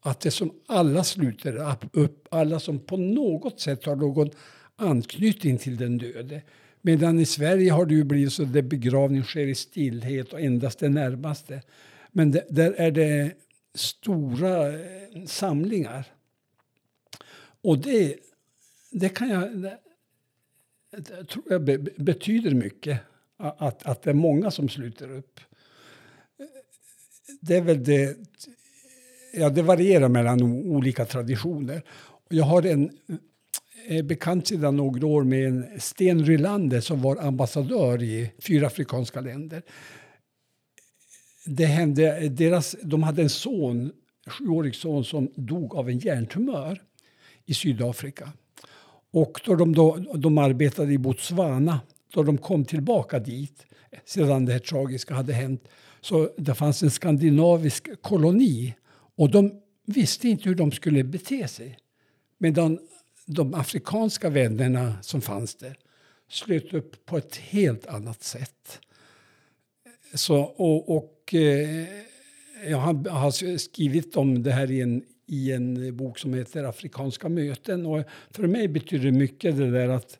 att 0.00 0.20
det 0.20 0.30
som 0.30 0.52
alla 0.66 1.04
sluter 1.04 1.76
upp- 1.92 2.28
alla 2.30 2.60
som 2.60 2.78
på 2.78 2.96
något 2.96 3.60
sätt 3.60 3.84
har 3.84 3.96
någon 3.96 4.30
anknytning 4.76 5.58
till 5.58 5.76
den 5.76 5.98
döde. 5.98 6.42
Medan 6.82 7.20
i 7.20 7.26
Sverige 7.26 7.72
har 7.72 7.86
det 7.86 7.94
ju 7.94 8.04
blivit 8.04 8.32
så 8.32 8.42
att 8.42 8.48
begravning 8.48 9.22
sker 9.22 9.46
i 9.46 9.54
stillhet 9.54 10.32
och 10.32 10.40
endast 10.40 10.78
det 10.78 10.88
närmaste. 10.88 11.62
Men 12.10 12.30
det, 12.30 12.46
där 12.50 12.72
är 12.72 12.90
det 12.90 13.32
stora 13.74 14.68
eh, 14.68 15.24
samlingar. 15.26 16.04
Och 17.62 17.78
det, 17.78 18.16
det 18.90 19.08
kan 19.08 19.28
jag... 19.28 19.58
Det, 19.58 19.78
det 20.90 21.24
tror 21.24 21.44
jag 21.48 21.64
betyder 21.96 22.54
mycket, 22.54 23.00
att, 23.36 23.86
att 23.86 24.02
det 24.02 24.10
är 24.10 24.14
många 24.14 24.50
som 24.50 24.68
sluter 24.68 25.10
upp. 25.10 25.40
Det 27.40 27.56
är 27.56 27.60
väl 27.60 27.84
det... 27.84 28.16
Ja, 29.32 29.50
det 29.50 29.62
varierar 29.62 30.08
mellan 30.08 30.42
olika 30.42 31.04
traditioner. 31.04 31.82
Jag 32.28 32.44
har 32.44 32.66
en 32.66 32.90
bekant 34.04 34.46
sedan 34.46 34.76
några 34.76 35.06
år 35.06 35.24
med 35.24 35.48
en 35.48 35.80
Sten 35.80 36.24
Rylander 36.24 36.80
som 36.80 37.02
var 37.02 37.16
ambassadör 37.16 38.02
i 38.02 38.30
fyra 38.38 38.66
afrikanska 38.66 39.20
länder 39.20 39.62
det 41.44 41.64
hände, 41.64 42.28
deras, 42.28 42.76
de 42.82 43.02
hade 43.02 43.22
en 43.22 43.30
son, 43.30 43.92
sjuårig 44.26 44.74
son 44.74 45.04
som 45.04 45.32
dog 45.34 45.74
av 45.74 45.88
en 45.88 45.98
hjärntumör 45.98 46.82
i 47.44 47.54
Sydafrika. 47.54 48.32
Och 49.10 49.40
då 49.44 49.54
de, 49.54 49.74
då, 49.74 49.96
de 50.14 50.38
arbetade 50.38 50.92
i 50.92 50.98
Botswana, 50.98 51.80
då 52.14 52.22
de 52.22 52.38
kom 52.38 52.64
tillbaka 52.64 53.18
dit 53.18 53.66
sedan 54.04 54.44
det 54.44 54.52
här 54.52 54.58
tragiska 54.58 55.14
hade 55.14 55.32
hänt, 55.32 55.68
så 56.04 56.30
det 56.36 56.54
fanns 56.54 56.82
en 56.82 56.90
skandinavisk 56.90 58.02
koloni 58.02 58.74
och 59.16 59.30
de 59.30 59.60
visste 59.86 60.28
inte 60.28 60.48
hur 60.48 60.54
de 60.54 60.72
skulle 60.72 61.04
bete 61.04 61.48
sig. 61.48 61.78
Medan 62.38 62.78
de 63.26 63.54
afrikanska 63.54 64.30
vännerna 64.30 64.94
som 65.02 65.20
fanns 65.20 65.54
där 65.54 65.78
slöt 66.28 66.74
upp 66.74 67.06
på 67.06 67.18
ett 67.18 67.36
helt 67.36 67.86
annat 67.86 68.22
sätt. 68.22 68.80
Så, 70.14 70.40
och, 70.40 70.96
och 70.96 71.34
eh, 71.34 71.86
jag 72.68 72.78
har, 72.78 73.58
skrivit 73.58 74.16
om 74.16 74.42
det 74.42 74.52
här 74.52 74.70
i 74.70 74.80
en, 74.80 75.02
i 75.26 75.52
en 75.52 75.96
bok 75.96 76.18
som 76.18 76.34
heter 76.34 76.64
Afrikanska 76.64 77.28
möten. 77.28 77.86
Och 77.86 78.04
för 78.30 78.46
mig 78.46 78.68
betyder 78.68 79.04
det 79.04 79.18
mycket 79.18 79.56
det 79.56 79.70
där 79.70 79.88
att, 79.88 80.18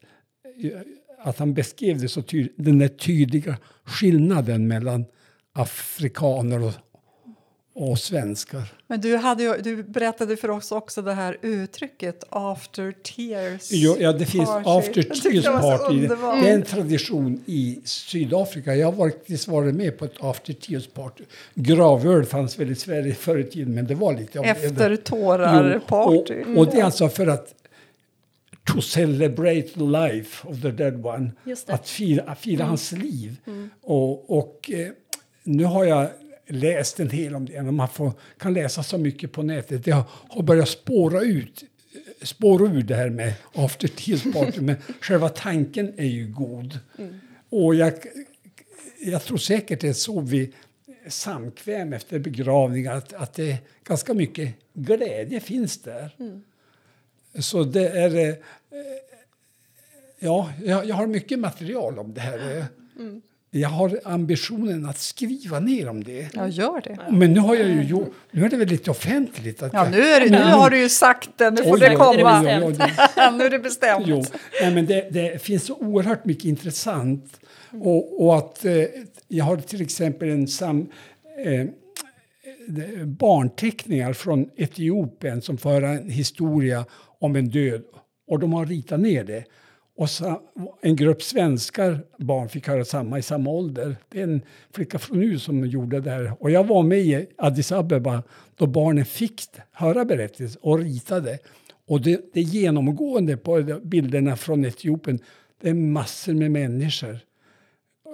eh, 0.62 0.80
att 1.18 1.38
han 1.38 1.54
beskrev 1.54 2.00
det 2.00 2.08
så 2.08 2.22
tyd, 2.22 2.52
den 2.56 2.78
där 2.78 2.88
tydliga 2.88 3.56
skillnaden 3.84 4.68
mellan 4.68 5.04
afrikaner 5.54 6.62
och, 6.62 6.72
och 7.74 7.98
svenskar. 7.98 8.62
Men 8.86 9.00
du, 9.00 9.16
hade 9.16 9.42
ju, 9.42 9.56
du 9.62 9.82
berättade 9.82 10.36
för 10.36 10.50
oss 10.50 10.72
också 10.72 11.02
det 11.02 11.12
här 11.12 11.38
uttrycket 11.42 12.24
after 12.30 12.92
tears. 12.92 13.68
Jo, 13.72 13.96
ja, 14.00 14.12
det 14.12 14.26
finns 14.26 14.48
party. 14.48 14.70
after 14.70 15.02
tears 15.02 15.44
det 15.44 15.50
party. 15.50 15.94
underbart. 15.94 16.42
Det 16.42 16.50
är 16.50 16.54
en 16.54 16.62
tradition 16.62 17.44
i 17.46 17.80
Sydafrika. 17.84 18.74
Jag 18.74 18.92
har 18.92 19.10
faktiskt 19.10 19.48
varit 19.48 19.74
med 19.74 19.98
på 19.98 20.04
ett 20.04 20.14
after 20.20 20.52
tears 20.52 20.86
party. 20.86 21.24
Gravöl 21.54 22.24
fanns 22.24 22.58
väl 22.58 22.70
i 22.70 22.74
Sverige 22.74 23.14
förr 23.14 23.38
i 23.38 23.44
tiden, 23.44 23.74
men 23.74 23.86
det 23.86 23.94
var 23.94 24.14
lite 24.14 24.38
det. 24.38 24.48
Efter 24.48 24.96
tårar-party. 24.96 26.42
Och, 26.42 26.58
och 26.58 26.66
det 26.66 26.80
är 26.80 26.84
alltså 26.84 27.08
för 27.08 27.26
att 27.26 27.54
to 28.64 28.80
celebrate 28.80 29.62
the 29.62 29.84
life 29.84 30.48
of 30.48 30.62
the 30.62 30.70
dead 30.70 31.06
one. 31.06 31.30
Just 31.44 31.66
det. 31.66 31.72
Mm. 31.72 31.80
Att 31.80 31.88
fira, 31.88 32.22
att 32.22 32.38
fira 32.38 32.64
hans 32.64 32.92
liv. 32.92 33.36
Och, 33.82 34.38
och 34.38 34.70
eh, 34.74 34.88
nu 35.44 35.64
har 35.64 35.84
jag 35.84 36.08
läst 36.46 37.00
en 37.00 37.10
hel 37.10 37.34
om 37.34 37.46
det. 37.46 37.62
Man 37.62 37.88
får, 37.88 38.12
kan 38.38 38.54
läsa 38.54 38.82
så 38.82 38.98
mycket 38.98 39.32
på 39.32 39.42
nätet. 39.42 39.84
Det 39.84 39.90
har, 39.90 40.42
börjat 40.42 40.68
spåra 40.68 41.20
ut 41.20 41.64
spåra 42.22 42.66
ur 42.66 42.82
det 42.82 42.94
här 42.94 43.10
med 43.10 43.34
after 43.54 43.88
party. 44.32 44.60
Men 44.60 44.76
själva 45.00 45.28
tanken 45.28 45.92
är 45.96 46.06
ju 46.06 46.26
god. 46.26 46.78
Mm. 46.98 47.20
Och 47.48 47.74
jag, 47.74 47.92
jag 49.00 49.22
tror 49.22 49.38
säkert 49.38 49.80
det 49.80 49.88
är 49.88 49.92
så 49.92 50.20
vi 50.20 50.52
samkväm 51.08 51.92
efter 51.92 52.18
begravningar 52.18 52.94
att, 52.94 53.12
att 53.12 53.34
det 53.34 53.50
är 53.50 53.56
ganska 53.84 54.14
mycket 54.14 54.54
glädje 54.74 55.40
finns 55.40 55.82
där. 55.82 56.16
Så 57.38 57.64
det 57.64 57.88
är... 57.88 58.28
eh, 58.28 58.34
Ja, 60.18 60.52
jag, 60.64 60.86
jag 60.86 60.94
har 60.94 61.06
mycket 61.06 61.38
material 61.38 61.98
om 61.98 62.14
det 62.14 62.20
här. 62.20 62.58
eh. 62.58 62.64
Jag 63.56 63.68
har 63.68 64.00
ambitionen 64.04 64.86
att 64.86 64.98
skriva 64.98 65.60
ner 65.60 65.88
om 65.88 66.04
det. 66.04 66.28
Ja, 66.34 66.48
gör 66.48 66.80
det. 66.80 66.98
Men 67.10 67.32
nu 67.32 67.40
har 67.40 67.54
jag 67.54 67.68
ju 67.68 67.82
gjort, 67.82 68.12
nu 68.30 68.44
är 68.44 68.48
det 68.48 68.56
väl 68.56 68.68
lite 68.68 68.90
offentligt. 68.90 69.62
Att 69.62 69.72
Ja, 69.72 69.88
nu, 69.90 70.00
är 70.00 70.20
det, 70.20 70.30
nu 70.30 70.38
har 70.42 70.70
du 70.70 70.78
ju 70.78 70.88
sagt 70.88 71.30
det, 71.36 71.50
nu 71.50 71.62
får 71.62 71.74
Oj, 71.74 71.80
det 71.80 71.96
komma. 71.96 72.40
oj, 72.40 72.62
oj, 72.64 72.76
oj. 72.80 73.32
nu 73.38 73.44
är 73.44 73.50
det 73.50 73.58
bestämt. 73.58 74.04
Jo, 74.06 74.22
nej, 74.62 74.74
men 74.74 74.86
det, 74.86 75.08
det 75.10 75.42
finns 75.42 75.64
så 75.66 75.74
oerhört 75.74 76.24
mycket 76.24 76.44
intressant. 76.44 77.40
Och, 77.80 78.24
och 78.24 78.36
att 78.38 78.64
eh, 78.64 78.72
jag 79.28 79.44
har 79.44 79.56
till 79.56 79.82
exempel 79.82 80.28
en 80.28 80.48
sam, 80.48 80.86
eh, 81.44 81.66
det- 82.68 83.06
barnteckningar 83.06 84.12
från 84.12 84.48
Etiopien 84.56 85.42
som 85.42 85.58
för 85.58 85.82
en 85.82 86.10
historia 86.10 86.84
om 87.20 87.36
en 87.36 87.48
död. 87.48 87.82
Och 88.28 88.38
de 88.40 88.52
har 88.52 88.66
ritat 88.66 89.00
ner 89.00 89.24
det. 89.24 89.44
Och 89.96 90.10
så, 90.10 90.40
en 90.82 90.96
grupp 90.96 91.22
svenskar 91.22 92.00
barn 92.18 92.48
fick 92.48 92.68
höra 92.68 92.84
samma 92.84 93.18
i 93.18 93.22
samma 93.22 93.50
ålder. 93.50 93.96
Det 94.08 94.18
är 94.20 94.22
en 94.24 94.42
flicka 94.72 94.98
från 94.98 95.20
nu 95.20 95.38
som 95.38 95.66
gjorde 95.66 96.00
det 96.00 96.10
här. 96.10 96.32
Och 96.42 96.50
jag 96.50 96.64
var 96.66 96.82
med 96.82 96.98
i 96.98 97.26
Addis 97.38 97.72
Abeba 97.72 98.22
då 98.56 98.66
barnen 98.66 99.04
fick 99.04 99.42
höra 99.72 100.04
berättelsen 100.04 100.60
och 100.62 100.78
ritade. 100.78 101.38
Och 101.86 102.00
det, 102.00 102.20
det 102.32 102.40
genomgående 102.40 103.36
på 103.36 103.80
bilderna 103.82 104.36
från 104.36 104.64
Etiopien, 104.64 105.18
det 105.62 105.68
är 105.68 105.74
massor 105.74 106.34
med 106.34 106.50
människor. 106.50 107.18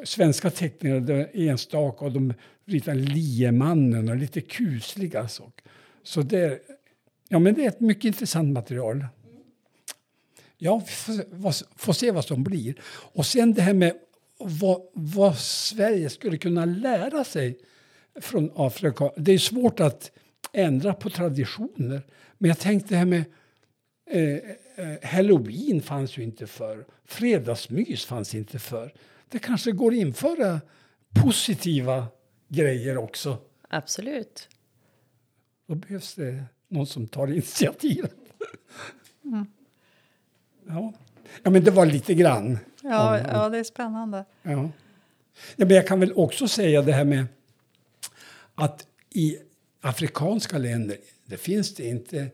Svenska 0.04 0.50
teckningar 0.50 1.00
det 1.00 1.14
är 1.14 1.48
enstaka 1.48 2.04
och 2.04 2.12
de 2.12 2.34
ritar 2.66 2.94
liemannen 2.94 4.08
och 4.08 4.16
lite 4.16 4.40
kusliga 4.40 5.28
saker. 5.28 5.64
Så 6.02 6.22
det, 6.22 6.38
är- 6.38 6.58
ja, 7.28 7.38
men 7.38 7.54
det 7.54 7.64
är 7.64 7.68
ett 7.68 7.80
mycket 7.80 8.04
intressant 8.04 8.52
material. 8.52 9.04
Ja, 10.62 10.82
vi 10.86 10.92
får, 10.92 11.78
får 11.78 11.92
se 11.92 12.10
vad 12.10 12.24
som 12.24 12.44
blir. 12.44 12.74
Och 12.88 13.26
sen 13.26 13.54
det 13.54 13.62
här 13.62 13.74
med 13.74 13.94
vad, 14.38 14.80
vad 14.92 15.38
Sverige 15.38 16.10
skulle 16.10 16.38
kunna 16.38 16.64
lära 16.64 17.24
sig 17.24 17.58
från 18.20 18.50
Afrika. 18.54 19.10
Det 19.16 19.32
är 19.32 19.38
svårt 19.38 19.80
att 19.80 20.10
ändra 20.52 20.94
på 20.94 21.10
traditioner. 21.10 22.02
Men 22.38 22.48
jag 22.48 22.58
tänkte 22.58 22.94
det 22.94 22.98
här 22.98 23.04
med 23.04 23.24
eh, 24.10 24.34
eh, 24.86 25.10
Halloween 25.10 25.82
fanns 25.82 26.18
ju 26.18 26.22
inte 26.22 26.46
för. 26.46 26.86
Fredagsmys 27.04 28.04
fanns 28.04 28.34
inte 28.34 28.58
för. 28.58 28.94
Det 29.28 29.38
kanske 29.38 29.72
går 29.72 29.92
att 29.92 29.98
införa 29.98 30.60
positiva 31.22 32.06
grejer 32.48 32.98
också. 32.98 33.38
Absolut. 33.68 34.48
Då 35.66 35.74
behövs 35.74 36.14
det 36.14 36.44
någon 36.68 36.86
som 36.86 37.08
tar 37.08 37.26
initiativet. 37.32 38.19
Ja. 41.42 41.50
men 41.50 41.64
det 41.64 41.70
var 41.70 41.86
lite 41.86 42.14
grann. 42.14 42.58
Ja, 42.82 43.18
om- 43.20 43.26
ja, 43.32 43.48
det 43.48 43.58
är 43.58 43.64
spännande. 43.64 44.24
Ja. 44.42 44.50
Ja, 45.56 45.64
men 45.66 45.70
jag 45.70 45.86
kan 45.86 46.00
väl 46.00 46.12
också 46.12 46.48
säga 46.48 46.82
det 46.82 46.92
här 46.92 47.04
med 47.04 47.26
att 48.54 48.86
i 49.14 49.36
afrikanska 49.80 50.58
länder 50.58 50.96
det 51.26 51.36
finns 51.36 51.74
det 51.74 51.86
inte 51.88 52.30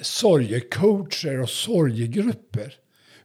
sorgecoacher 0.00 1.40
och 1.40 1.50
sorgegrupper. 1.50 2.74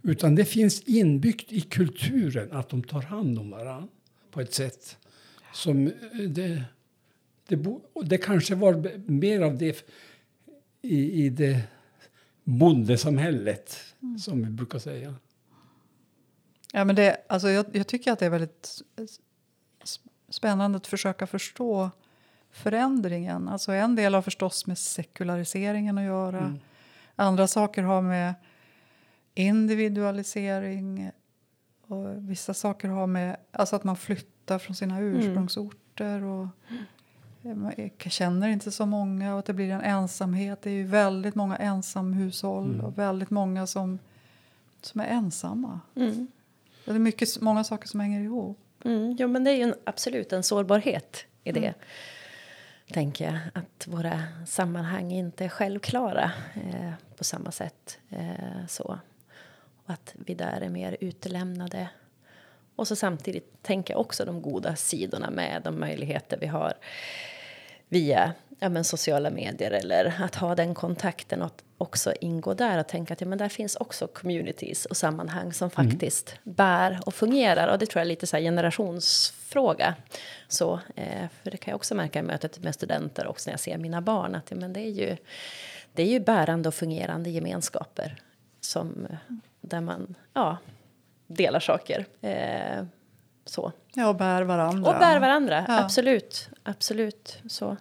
Utan 0.04 0.36
det 0.36 0.46
finns 0.46 0.82
inbyggt 0.82 1.52
i 1.52 1.62
kulturen 1.62 2.52
att 2.52 2.70
de 2.70 2.84
tar 2.84 3.02
hand 3.02 3.40
om 3.40 3.50
varandra 3.52 3.88
på 4.32 4.42
ett 4.42 4.54
sätt 4.54 4.98
som 5.54 5.88
eh, 5.88 5.94
det, 6.28 6.64
det, 7.48 7.60
det 8.06 8.18
kanske 8.18 8.56
var 8.56 8.92
mer 9.12 9.42
av 9.42 9.58
det 9.58 9.86
i, 10.82 11.26
i 11.26 11.30
det 11.30 11.62
bondesamhället, 12.44 13.78
som 14.20 14.44
vi 14.44 14.50
brukar 14.50 14.80
säga. 14.80 15.16
Ja, 16.74 16.86
men 16.86 16.96
det, 16.96 17.18
alltså 17.30 17.50
jag, 17.50 17.66
jag 17.72 17.88
tycker 17.88 18.12
att 18.12 18.20
det 18.20 18.26
är 18.26 18.30
väldigt 18.30 18.82
spännande 20.30 20.78
att 20.78 20.88
försöka 20.88 21.28
förstå 21.28 21.90
förändringen. 22.52 23.48
Alltså 23.48 23.72
en 23.72 23.96
del 23.96 24.14
har 24.14 24.22
förstås 24.22 24.68
med 24.68 24.78
sekulariseringen 24.78 25.98
att 25.98 26.04
göra. 26.04 26.58
Andra 27.16 27.48
saker 27.48 27.84
har 27.84 28.02
med 28.02 28.34
individualisering 29.34 31.12
och 31.88 32.30
vissa 32.30 32.54
saker 32.54 32.88
har 32.90 33.08
med 33.08 33.38
alltså 33.52 33.76
att 33.76 33.84
man 33.84 33.98
flyttar 33.98 34.60
från 34.60 34.76
sina 34.76 35.00
ursprungsorter 35.00 36.24
och 36.24 36.48
man 37.42 37.74
känner 37.98 38.48
inte 38.48 38.72
så 38.72 38.86
många 38.86 39.34
och 39.34 39.40
att 39.40 39.46
det 39.46 39.54
blir 39.54 39.72
en 39.72 39.82
ensamhet. 39.82 40.62
Det 40.62 40.70
är 40.70 40.74
ju 40.74 40.84
väldigt 40.84 41.36
många 41.36 41.58
ensamhushåll 41.58 42.82
och 42.82 42.98
väldigt 42.98 43.30
många 43.30 43.68
som, 43.68 44.00
som 44.82 45.02
är 45.02 45.06
ensamma. 45.06 45.80
Mm. 45.96 46.28
Det 46.86 46.92
är 46.92 47.00
mycket, 47.00 47.42
många 47.42 47.64
saker 47.64 47.88
som 47.88 48.00
hänger 48.00 48.22
ihop. 48.22 48.60
Mm, 48.86 49.16
jo, 49.20 49.28
men 49.28 49.44
det 49.44 49.52
är 49.52 49.56
ju 49.56 49.64
en, 49.64 49.76
absolut 49.84 50.34
en 50.34 50.44
sårbarhet 50.44 51.26
i 51.44 51.52
det. 51.52 51.74
Tänker 52.94 53.26
jag. 53.26 53.40
Att 53.54 53.88
våra 53.88 54.24
sammanhang 54.48 55.12
inte 55.12 55.46
är 55.46 55.50
självklara 55.50 56.32
eh, 56.54 56.92
på 57.18 57.24
samma 57.24 57.52
sätt. 57.52 58.00
Eh, 58.10 58.66
så. 58.68 59.00
Och 59.86 59.94
att 59.94 60.16
vi 60.26 60.34
där 60.34 60.62
är 60.62 60.70
mer 60.70 60.98
utelämnade. 61.02 61.90
Och 62.76 62.88
så 62.88 62.96
samtidigt 62.96 63.64
tänker 63.64 63.94
jag 63.94 64.02
också 64.02 64.26
de 64.26 64.42
goda 64.42 64.76
sidorna 64.76 65.30
med 65.30 65.62
de 65.64 65.80
möjligheter 65.80 66.38
vi 66.42 66.48
har 66.48 66.74
via 67.90 68.34
ja, 68.60 68.70
men 68.70 68.84
sociala 68.84 69.30
medier 69.30 69.72
eller 69.72 70.14
att 70.20 70.36
ha 70.36 70.56
den 70.56 70.76
kontakten 70.76 71.42
och 71.42 71.62
också 71.78 72.14
ingå 72.22 72.54
där 72.54 72.80
och 72.80 72.88
tänka 72.88 73.14
att 73.14 73.22
ja, 73.22 73.28
men 73.28 73.38
där 73.38 73.50
finns 73.50 73.76
också 73.76 74.08
communities 74.08 74.86
och 74.86 74.98
sammanhang 74.98 75.54
som 75.54 75.70
faktiskt 75.70 76.40
bär 76.44 77.00
och 77.06 77.14
fungerar. 77.14 77.68
Och 77.68 77.80
det 77.80 77.86
tror 77.86 78.00
jag 78.00 78.06
är 78.06 78.10
lite 78.10 78.28
så 78.28 78.38
här 78.38 78.44
generationsfråga. 78.44 79.96
Så, 80.48 80.80
eh, 80.96 81.28
för 81.44 81.52
det 81.52 81.58
kan 81.58 81.72
jag 81.72 81.76
också 81.76 81.96
märka 81.96 82.20
i 82.20 82.22
mötet 82.22 82.60
med 82.60 82.76
studenter 82.76 83.28
också 83.28 83.50
när 83.50 83.54
jag 83.54 83.60
ser 83.60 83.78
mina 83.78 84.02
barn 84.02 84.36
att 84.36 84.52
ja, 84.52 84.58
men 84.58 84.74
det, 84.74 84.80
är 84.80 84.92
ju, 84.92 85.18
det 85.94 86.04
är 86.04 86.08
ju 86.08 86.20
bärande 86.20 86.70
och 86.70 86.76
fungerande 86.76 87.30
gemenskaper 87.30 88.16
som, 88.62 89.08
där 89.62 89.82
man 89.82 90.16
ja, 90.34 90.58
delar 91.34 91.60
saker. 91.60 92.06
Eh, 92.22 92.84
så. 93.46 93.72
Ja, 93.94 94.08
och 94.08 94.16
bär 94.16 94.42
varandra. 94.42 94.92
Och 94.92 95.00
bär 95.00 95.20
varandra, 95.20 95.66
Ja. 95.68 95.80
absolut. 95.84 96.50
absolut 96.64 97.40
så. 97.50 97.78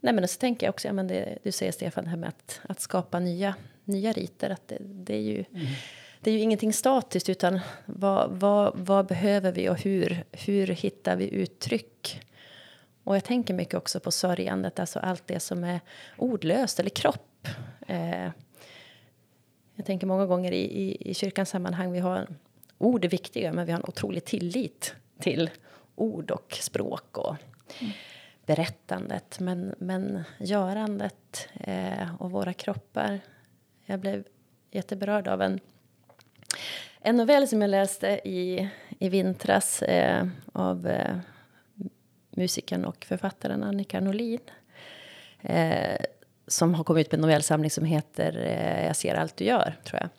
Nej, 0.00 0.14
men 0.14 0.28
så 0.28 0.38
tänker 0.38 0.66
jag 0.66 0.72
också, 0.72 0.88
ja, 0.88 0.92
men 0.92 1.08
det, 1.08 1.38
du 1.42 1.52
säger 1.52 1.72
Stefan, 1.72 2.04
det 2.04 2.10
här 2.10 2.16
med 2.16 2.28
att, 2.28 2.60
att 2.68 2.80
skapa 2.80 3.18
nya, 3.18 3.54
nya 3.84 4.12
riter. 4.12 4.50
Att 4.50 4.68
det, 4.68 4.78
det, 4.80 5.14
är 5.14 5.20
ju, 5.20 5.44
det 6.20 6.30
är 6.30 6.34
ju 6.34 6.40
ingenting 6.40 6.72
statiskt, 6.72 7.28
utan 7.28 7.60
vad, 7.86 8.30
vad, 8.30 8.72
vad 8.78 9.06
behöver 9.06 9.52
vi 9.52 9.68
och 9.68 9.80
hur, 9.80 10.24
hur 10.32 10.66
hittar 10.66 11.16
vi 11.16 11.34
uttryck? 11.34 12.22
Och 13.04 13.16
jag 13.16 13.24
tänker 13.24 13.54
mycket 13.54 13.74
också 13.74 14.00
på 14.00 14.10
sörjandet, 14.10 14.78
alltså 14.78 14.98
allt 14.98 15.26
det 15.26 15.40
som 15.40 15.64
är 15.64 15.80
ordlöst 16.16 16.80
eller 16.80 16.90
kropp. 16.90 17.48
Eh, 17.86 18.30
jag 19.78 19.86
tänker 19.86 20.06
många 20.06 20.26
gånger 20.26 20.52
i, 20.52 20.60
i, 20.60 21.10
i 21.10 21.14
kyrkans 21.14 21.50
sammanhang, 21.50 21.92
vi 21.92 21.98
har 21.98 22.28
ord 22.78 23.04
är 23.04 23.08
viktiga, 23.08 23.52
men 23.52 23.66
vi 23.66 23.72
har 23.72 23.78
en 23.78 23.88
otrolig 23.88 24.24
tillit 24.24 24.94
till 25.20 25.50
ord 25.94 26.30
och 26.30 26.58
språk 26.60 27.18
och 27.18 27.36
berättandet. 28.46 29.40
Men, 29.40 29.74
men 29.78 30.24
görandet 30.38 31.48
eh, 31.60 32.14
och 32.22 32.30
våra 32.30 32.52
kroppar. 32.52 33.20
Jag 33.84 34.00
blev 34.00 34.24
jätteberörd 34.70 35.28
av 35.28 35.42
en, 35.42 35.60
en 37.00 37.16
novell 37.16 37.48
som 37.48 37.60
jag 37.60 37.70
läste 37.70 38.20
i, 38.24 38.68
i 38.98 39.08
vintras 39.08 39.82
eh, 39.82 40.26
av 40.52 40.86
eh, 40.86 41.18
musikern 42.30 42.84
och 42.84 43.04
författaren 43.04 43.62
Annika 43.62 44.00
Norlin. 44.00 44.40
Eh, 45.40 45.98
som 46.48 46.74
har 46.74 46.84
kommit 46.84 47.06
ut 47.06 47.12
med 47.12 47.18
en 47.18 47.22
novellsamling 47.22 47.70
som 47.70 47.84
heter 47.84 48.36
eh, 48.36 48.86
Jag 48.86 48.96
ser 48.96 49.14
allt 49.14 49.36
du 49.36 49.44
gör, 49.44 49.76
tror 49.84 50.00
jag. 50.00 50.10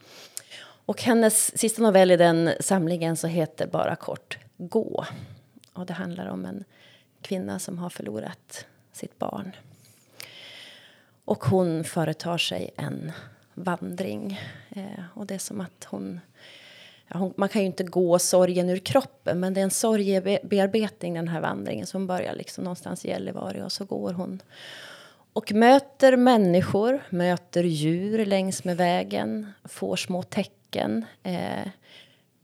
Och 0.85 1.01
hennes 1.01 1.57
sista 1.57 1.81
novell 1.81 2.11
i 2.11 2.17
den 2.17 2.51
samlingen 2.59 3.17
så 3.17 3.27
heter 3.27 3.67
bara 3.67 3.95
kort 3.95 4.37
Gå. 4.57 5.05
Och 5.73 5.85
det 5.85 5.93
handlar 5.93 6.27
om 6.27 6.45
en 6.45 6.63
kvinna 7.21 7.59
som 7.59 7.77
har 7.77 7.89
förlorat 7.89 8.65
sitt 8.91 9.19
barn. 9.19 9.55
Och 11.25 11.43
hon 11.43 11.83
företar 11.83 12.37
sig 12.37 12.69
en 12.77 13.11
vandring. 13.53 14.41
Eh, 14.69 15.03
och 15.13 15.25
det 15.25 15.35
är 15.35 15.39
som 15.39 15.61
att 15.61 15.83
hon, 15.83 16.19
ja, 17.07 17.17
hon... 17.17 17.33
Man 17.37 17.49
kan 17.49 17.61
ju 17.61 17.65
inte 17.65 17.83
gå 17.83 18.19
sorgen 18.19 18.69
ur 18.69 18.77
kroppen 18.77 19.39
men 19.39 19.53
det 19.53 19.59
är 19.59 19.63
en 19.63 19.71
sorgebearbetning 19.71 21.13
den 21.13 21.27
här 21.27 21.41
vandringen. 21.41 21.87
Så 21.87 21.97
hon 21.97 22.07
börjar 22.07 22.35
liksom 22.35 22.63
någonstans 22.63 23.05
i 23.05 23.07
Gällivare 23.07 23.63
och 23.63 23.71
så 23.71 23.85
går 23.85 24.13
hon 24.13 24.41
och 25.33 25.51
möter 25.51 26.17
människor, 26.17 27.03
möter 27.09 27.63
djur 27.63 28.25
längs 28.25 28.63
med 28.63 28.77
vägen, 28.77 29.51
får 29.63 29.95
små 29.95 30.23
tecken. 30.23 31.05
Eh, 31.23 31.67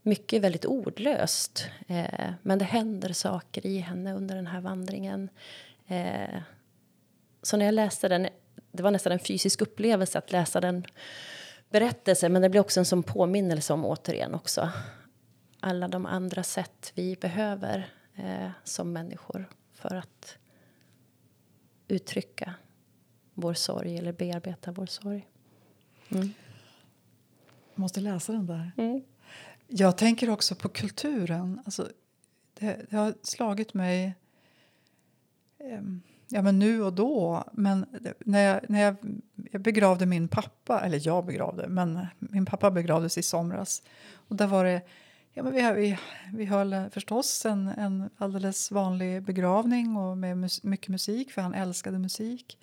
mycket 0.02 0.42
väldigt 0.42 0.64
ordlöst, 0.64 1.68
eh, 1.86 2.30
men 2.42 2.58
det 2.58 2.64
händer 2.64 3.12
saker 3.12 3.66
i 3.66 3.78
henne 3.78 4.14
under 4.14 4.36
den 4.36 4.46
här 4.46 4.60
vandringen. 4.60 5.28
Eh, 5.86 6.40
så 7.42 7.56
när 7.56 7.64
jag 7.64 7.74
läste 7.74 8.08
den, 8.08 8.28
det 8.72 8.82
var 8.82 8.90
nästan 8.90 9.12
en 9.12 9.18
fysisk 9.18 9.62
upplevelse 9.62 10.18
att 10.18 10.32
läsa 10.32 10.60
den 10.60 10.84
berättelsen, 11.70 12.32
men 12.32 12.42
det 12.42 12.48
blir 12.48 12.60
också 12.60 12.80
en 12.80 12.86
sån 12.86 13.02
påminnelse 13.02 13.72
om 13.72 13.84
återigen 13.84 14.34
också 14.34 14.70
alla 15.60 15.88
de 15.88 16.06
andra 16.06 16.42
sätt 16.42 16.92
vi 16.94 17.16
behöver 17.16 17.90
eh, 18.14 18.50
som 18.64 18.92
människor 18.92 19.48
för 19.72 19.94
att 19.94 20.38
uttrycka 21.88 22.54
vår 23.36 23.54
sorg 23.54 23.98
eller 23.98 24.12
bearbeta 24.12 24.72
vår 24.72 24.86
sorg. 24.86 25.28
Jag 26.08 26.30
måste 27.74 28.00
läsa 28.00 28.32
den 28.32 28.46
där. 28.46 28.72
Mm. 28.76 29.02
Jag 29.66 29.98
tänker 29.98 30.30
också 30.30 30.54
på 30.54 30.68
kulturen. 30.68 31.60
Alltså, 31.64 31.88
det, 32.54 32.90
det 32.90 32.96
har 32.96 33.14
slagit 33.22 33.74
mig 33.74 34.14
ehm, 35.58 36.02
ja, 36.28 36.42
men 36.42 36.58
nu 36.58 36.82
och 36.82 36.92
då. 36.92 37.44
Men 37.52 37.86
när 38.18 38.40
jag, 38.40 38.70
när 38.70 38.82
jag, 38.82 38.96
jag 39.50 39.60
begravde 39.60 40.06
min 40.06 40.28
pappa, 40.28 40.80
eller 40.80 41.00
jag 41.06 41.26
begravde, 41.26 41.68
men 41.68 42.06
min 42.18 42.46
pappa 42.46 42.70
begravdes 42.70 43.18
i 43.18 43.22
somras. 43.22 43.82
Och 44.14 44.36
där 44.36 44.46
var 44.46 44.64
det, 44.64 44.82
ja, 45.32 45.42
men 45.42 45.52
vi, 45.52 45.72
vi, 45.72 45.98
vi 46.32 46.44
höll 46.44 46.72
eh, 46.72 46.88
förstås 46.88 47.46
en, 47.46 47.68
en 47.68 48.10
alldeles 48.16 48.70
vanlig 48.70 49.22
begravning 49.22 49.96
och 49.96 50.18
med 50.18 50.38
mus, 50.38 50.62
mycket 50.62 50.88
musik, 50.88 51.32
för 51.32 51.42
han 51.42 51.54
älskade 51.54 51.98
musik. 51.98 52.58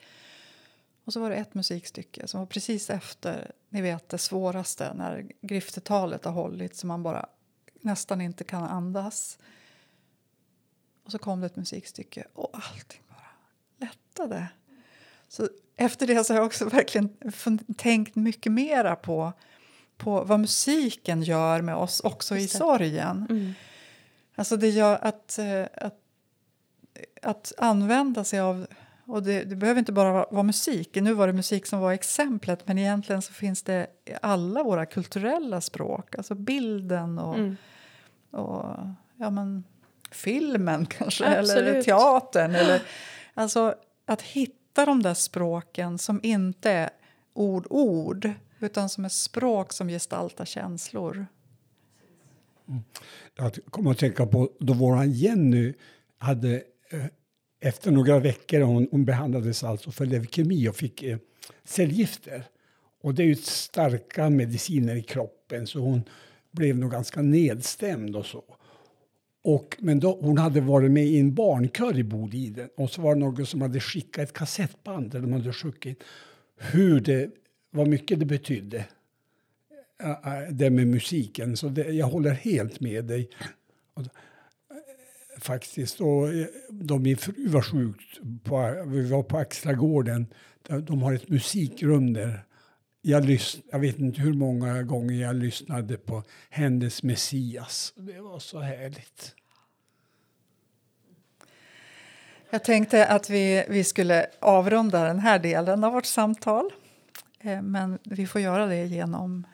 Och 1.06 1.14
så 1.14 1.20
var 1.20 1.30
det 1.30 1.36
ett 1.36 1.54
musikstycke 1.54 2.28
som 2.28 2.40
var 2.40 2.48
precis 2.48 2.90
efter 2.90 3.52
ni 3.70 3.82
vet 3.82 4.10
det 4.10 4.18
svåraste 4.18 4.94
när 4.94 5.28
griftetalet 5.42 6.26
har 6.26 6.32
hållit 6.32 6.76
så 6.76 6.88
man 6.88 7.04
bara 7.04 7.26
nästan 7.82 8.22
inte 8.22 8.44
kan 8.44 8.64
andas. 8.64 9.38
Och 11.04 11.12
så 11.12 11.18
kom 11.18 11.40
det 11.40 11.46
ett 11.46 11.56
musikstycke 11.56 12.28
och 12.34 12.50
allting 12.54 13.02
bara 13.10 13.88
lättade. 13.88 14.48
Så 15.28 15.50
efter 15.76 16.08
det 16.08 16.24
så 16.24 16.34
har 16.34 16.38
jag 16.38 16.46
också 16.46 16.66
verkligen 16.66 17.10
tänkt 17.78 18.16
mycket 18.16 18.52
mera 18.52 18.96
på, 18.96 19.34
på 19.98 20.24
vad 20.24 20.40
musiken 20.40 21.24
gör 21.24 21.62
med 21.62 21.76
oss 21.76 22.00
också 22.00 22.38
i 22.38 22.48
sorgen. 22.48 23.28
Mm. 23.30 23.54
Alltså 24.36 24.58
det 24.58 24.70
gör 24.70 24.98
att, 25.02 25.40
eh, 25.40 25.66
att, 25.74 26.00
att 27.22 27.54
använda 27.58 28.24
sig 28.24 28.40
av... 28.40 28.68
Och 29.06 29.24
det, 29.24 29.44
det 29.44 29.56
behöver 29.56 29.80
inte 29.80 29.92
bara 29.92 30.12
vara, 30.12 30.26
vara 30.32 30.44
musik. 30.44 30.96
Nu 30.96 31.14
var 31.14 31.28
det 31.28 31.34
musik 31.34 31.66
som 31.66 31.80
var 31.80 31.92
exemplet 31.94 32.68
men 32.68 32.78
egentligen 32.78 33.22
så 33.22 33.34
finns 33.34 33.64
det 33.64 33.88
i 34.06 34.14
alla 34.22 34.64
våra 34.64 34.86
kulturella 34.86 35.62
språk. 35.62 36.16
Alltså 36.18 36.36
bilden 36.36 37.20
och, 37.20 37.36
Mm. 37.36 37.56
och 38.32 38.66
ja, 39.18 39.30
men, 39.30 39.64
filmen 40.12 40.86
kanske, 40.98 41.26
eller 41.26 41.40
Absolut. 41.40 41.86
teatern. 41.86 42.56
Eller, 42.56 42.82
alltså 43.34 43.76
att 44.06 44.22
hitta 44.22 44.86
de 44.86 45.04
där 45.04 45.14
språken 45.14 45.98
som 45.98 46.20
inte 46.24 46.72
är 46.72 46.90
ord-ord 47.34 48.32
utan 48.60 48.90
som 48.90 49.06
är 49.06 49.10
språk 49.10 49.74
som 49.74 49.88
gestaltar 49.88 50.46
känslor. 50.46 51.26
Jag 53.36 53.58
kommer 53.70 53.92
att 53.92 53.98
tänka 53.98 54.26
på 54.26 54.50
då 54.60 54.74
våran 54.74 55.12
Jenny 55.12 55.74
hade 56.18 56.56
eh, 56.92 57.06
efter 57.66 57.92
några 57.92 58.20
veckor, 58.20 58.62
hon, 58.62 58.88
hon 58.92 59.06
behandlades 59.06 59.64
alltså 59.64 59.92
för 59.92 60.06
leukemi 60.06 60.68
och 60.68 60.76
fick 60.76 61.04
eh, 61.04 61.18
cellgifter. 61.64 62.44
Och 63.02 63.14
det 63.14 63.24
är 63.24 63.28
ju 63.28 63.36
starka 63.36 64.30
mediciner 64.30 64.96
i 64.96 65.02
kroppen 65.02 65.68
så 65.68 65.80
hon 65.80 66.04
blev 66.52 66.78
nog 66.78 66.92
ganska 66.92 67.22
nedstämd 67.22 68.16
och 68.16 68.26
så. 68.26 68.44
Och, 69.44 69.78
men 69.80 70.00
då, 70.00 70.20
hon 70.22 70.38
hade 70.38 70.62
varit 70.62 70.92
med 70.92 71.06
i 71.06 71.20
en 71.20 71.34
barnkör 71.34 71.98
i 71.98 72.04
Boliden 72.04 72.70
och 72.78 72.90
så 72.92 73.02
var 73.02 73.16
det 73.16 73.20
någon 73.20 73.46
som 73.46 73.62
hade 73.62 73.80
skickat 73.80 74.24
ett 74.24 74.34
kassettband 74.34 75.12
där 75.12 75.20
de 75.20 75.34
hade 75.34 75.54
skickat 75.54 75.98
hur 76.58 77.00
det, 77.00 77.30
vad 77.72 77.88
mycket 77.88 78.20
det 78.20 78.26
betydde. 78.26 78.86
Eh, 80.04 80.10
eh, 80.10 80.50
det 80.52 80.70
med 80.70 80.88
musiken. 80.88 81.58
Så 81.58 81.68
det, 81.68 81.84
jag 81.84 82.08
håller 82.08 82.32
helt 82.32 82.80
med 82.80 83.06
dig. 83.06 83.30
Faktiskt. 85.40 86.02
Och 86.02 86.28
då 86.70 86.98
min 86.98 87.18
fru 87.18 87.48
var 87.48 87.62
sjuk, 87.62 88.20
på, 88.44 88.84
vi 88.88 89.10
var 89.10 89.24
på 89.24 89.38
Axlagården, 89.38 90.28
de 90.82 91.02
har 91.02 91.14
ett 91.14 91.30
musikrum 91.30 92.14
där. 92.14 92.46
Jag, 93.02 93.26
lyssn, 93.26 93.62
jag 93.72 93.80
vet 93.80 94.00
inte 94.00 94.22
hur 94.22 94.34
många 94.34 94.84
gånger 94.84 95.22
jag 95.22 95.36
lyssnade 95.36 95.98
på 95.98 96.24
hennes 96.50 97.04
Messias. 97.04 97.94
Det 97.96 98.22
var 98.22 98.40
så 98.40 98.60
härligt. 98.60 99.36
Jag 102.50 102.64
tänkte 102.64 103.08
att 103.08 103.30
vi, 103.30 103.66
vi 103.70 103.84
skulle 103.84 104.28
avrunda 104.40 105.04
den 105.04 105.20
här 105.20 105.40
delen 105.40 105.84
av 105.84 105.94
vårt 105.94 106.06
samtal. 106.06 106.70
Eh, 107.40 107.62
men 107.62 108.00
vi 108.04 108.28
får 108.28 108.42
göra 108.42 108.66
det 108.66 108.86
genom 108.86 109.48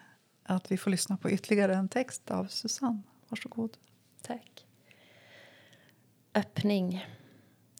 att 0.44 0.72
vi 0.72 0.78
får 0.78 0.92
lyssna 0.92 1.18
på 1.18 1.32
ytterligare 1.32 1.76
en 1.76 1.90
text 1.90 2.32
av 2.32 2.46
Susanne. 2.46 3.02
Varsågod. 3.30 3.78
Tack. 4.22 4.59
Öppning. 6.40 7.06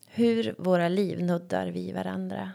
Hur 0.08 0.56
våra 0.58 0.90
liv 0.90 1.24
nuddar 1.24 1.68
vi 1.68 1.92
varandra. 1.92 2.52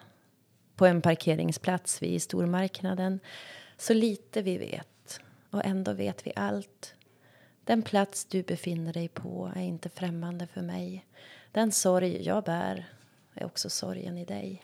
På 0.77 0.87
en 0.87 1.03
parkeringsplats 1.03 2.03
vid 2.03 2.23
stormarknaden. 2.23 3.21
Så 3.77 3.95
lite 3.95 4.43
vi 4.43 4.59
vet, 4.59 5.21
och 5.51 5.64
ändå 5.64 5.93
vet 5.93 6.27
vi 6.27 6.33
allt. 6.37 6.95
Den 7.64 7.83
plats 7.83 8.25
du 8.25 8.43
befinner 8.43 8.93
dig 8.93 9.09
på 9.09 9.53
är 9.57 9.62
inte 9.62 9.88
främmande 9.88 10.47
för 10.47 10.62
mig. 10.62 11.07
Den 11.53 11.73
sorg 11.73 12.23
jag 12.23 12.45
bär 12.45 12.87
är 13.35 13.45
också 13.45 13.71
sorgen 13.71 14.19
i 14.19 14.25
dig. 14.25 14.62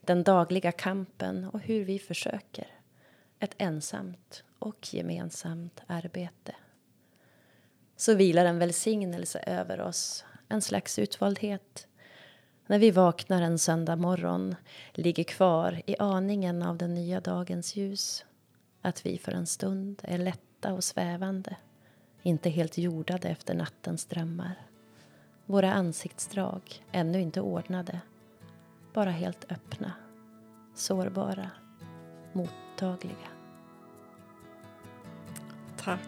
Den 0.00 0.22
dagliga 0.22 0.72
kampen 0.72 1.44
och 1.44 1.60
hur 1.60 1.84
vi 1.84 1.98
försöker. 1.98 2.66
Ett 3.38 3.54
ensamt 3.58 4.44
och 4.58 4.94
gemensamt 4.94 5.82
arbete. 5.86 6.54
Så 7.96 8.14
vilar 8.14 8.44
en 8.44 8.58
välsignelse 8.58 9.38
över 9.38 9.80
oss, 9.80 10.24
en 10.48 10.62
slags 10.62 10.98
utvaldhet. 10.98 11.86
När 12.66 12.78
vi 12.78 12.90
vaknar 12.90 13.42
en 13.42 13.58
söndag 13.58 13.96
morgon 13.96 14.56
ligger 14.92 15.24
kvar 15.24 15.82
i 15.86 15.96
aningen 15.98 16.62
av 16.62 16.78
den 16.78 16.94
nya 16.94 17.20
dagens 17.20 17.76
ljus. 17.76 18.24
Att 18.82 19.06
vi 19.06 19.18
för 19.18 19.32
en 19.32 19.46
stund 19.46 20.00
är 20.04 20.18
lätta 20.18 20.72
och 20.72 20.84
svävande, 20.84 21.56
inte 22.22 22.50
helt 22.50 22.78
jordade 22.78 23.28
efter 23.28 23.54
nattens 23.54 24.04
drömmar. 24.04 24.66
Våra 25.46 25.72
ansiktsdrag 25.72 26.84
ännu 26.92 27.20
inte 27.20 27.40
ordnade, 27.40 28.00
bara 28.92 29.10
helt 29.10 29.52
öppna, 29.52 29.92
sårbara, 30.74 31.50
mottagliga. 32.32 33.28
Tack. 35.76 36.00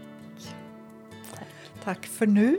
Tack 1.85 2.07
för 2.07 2.27
nu. 2.27 2.59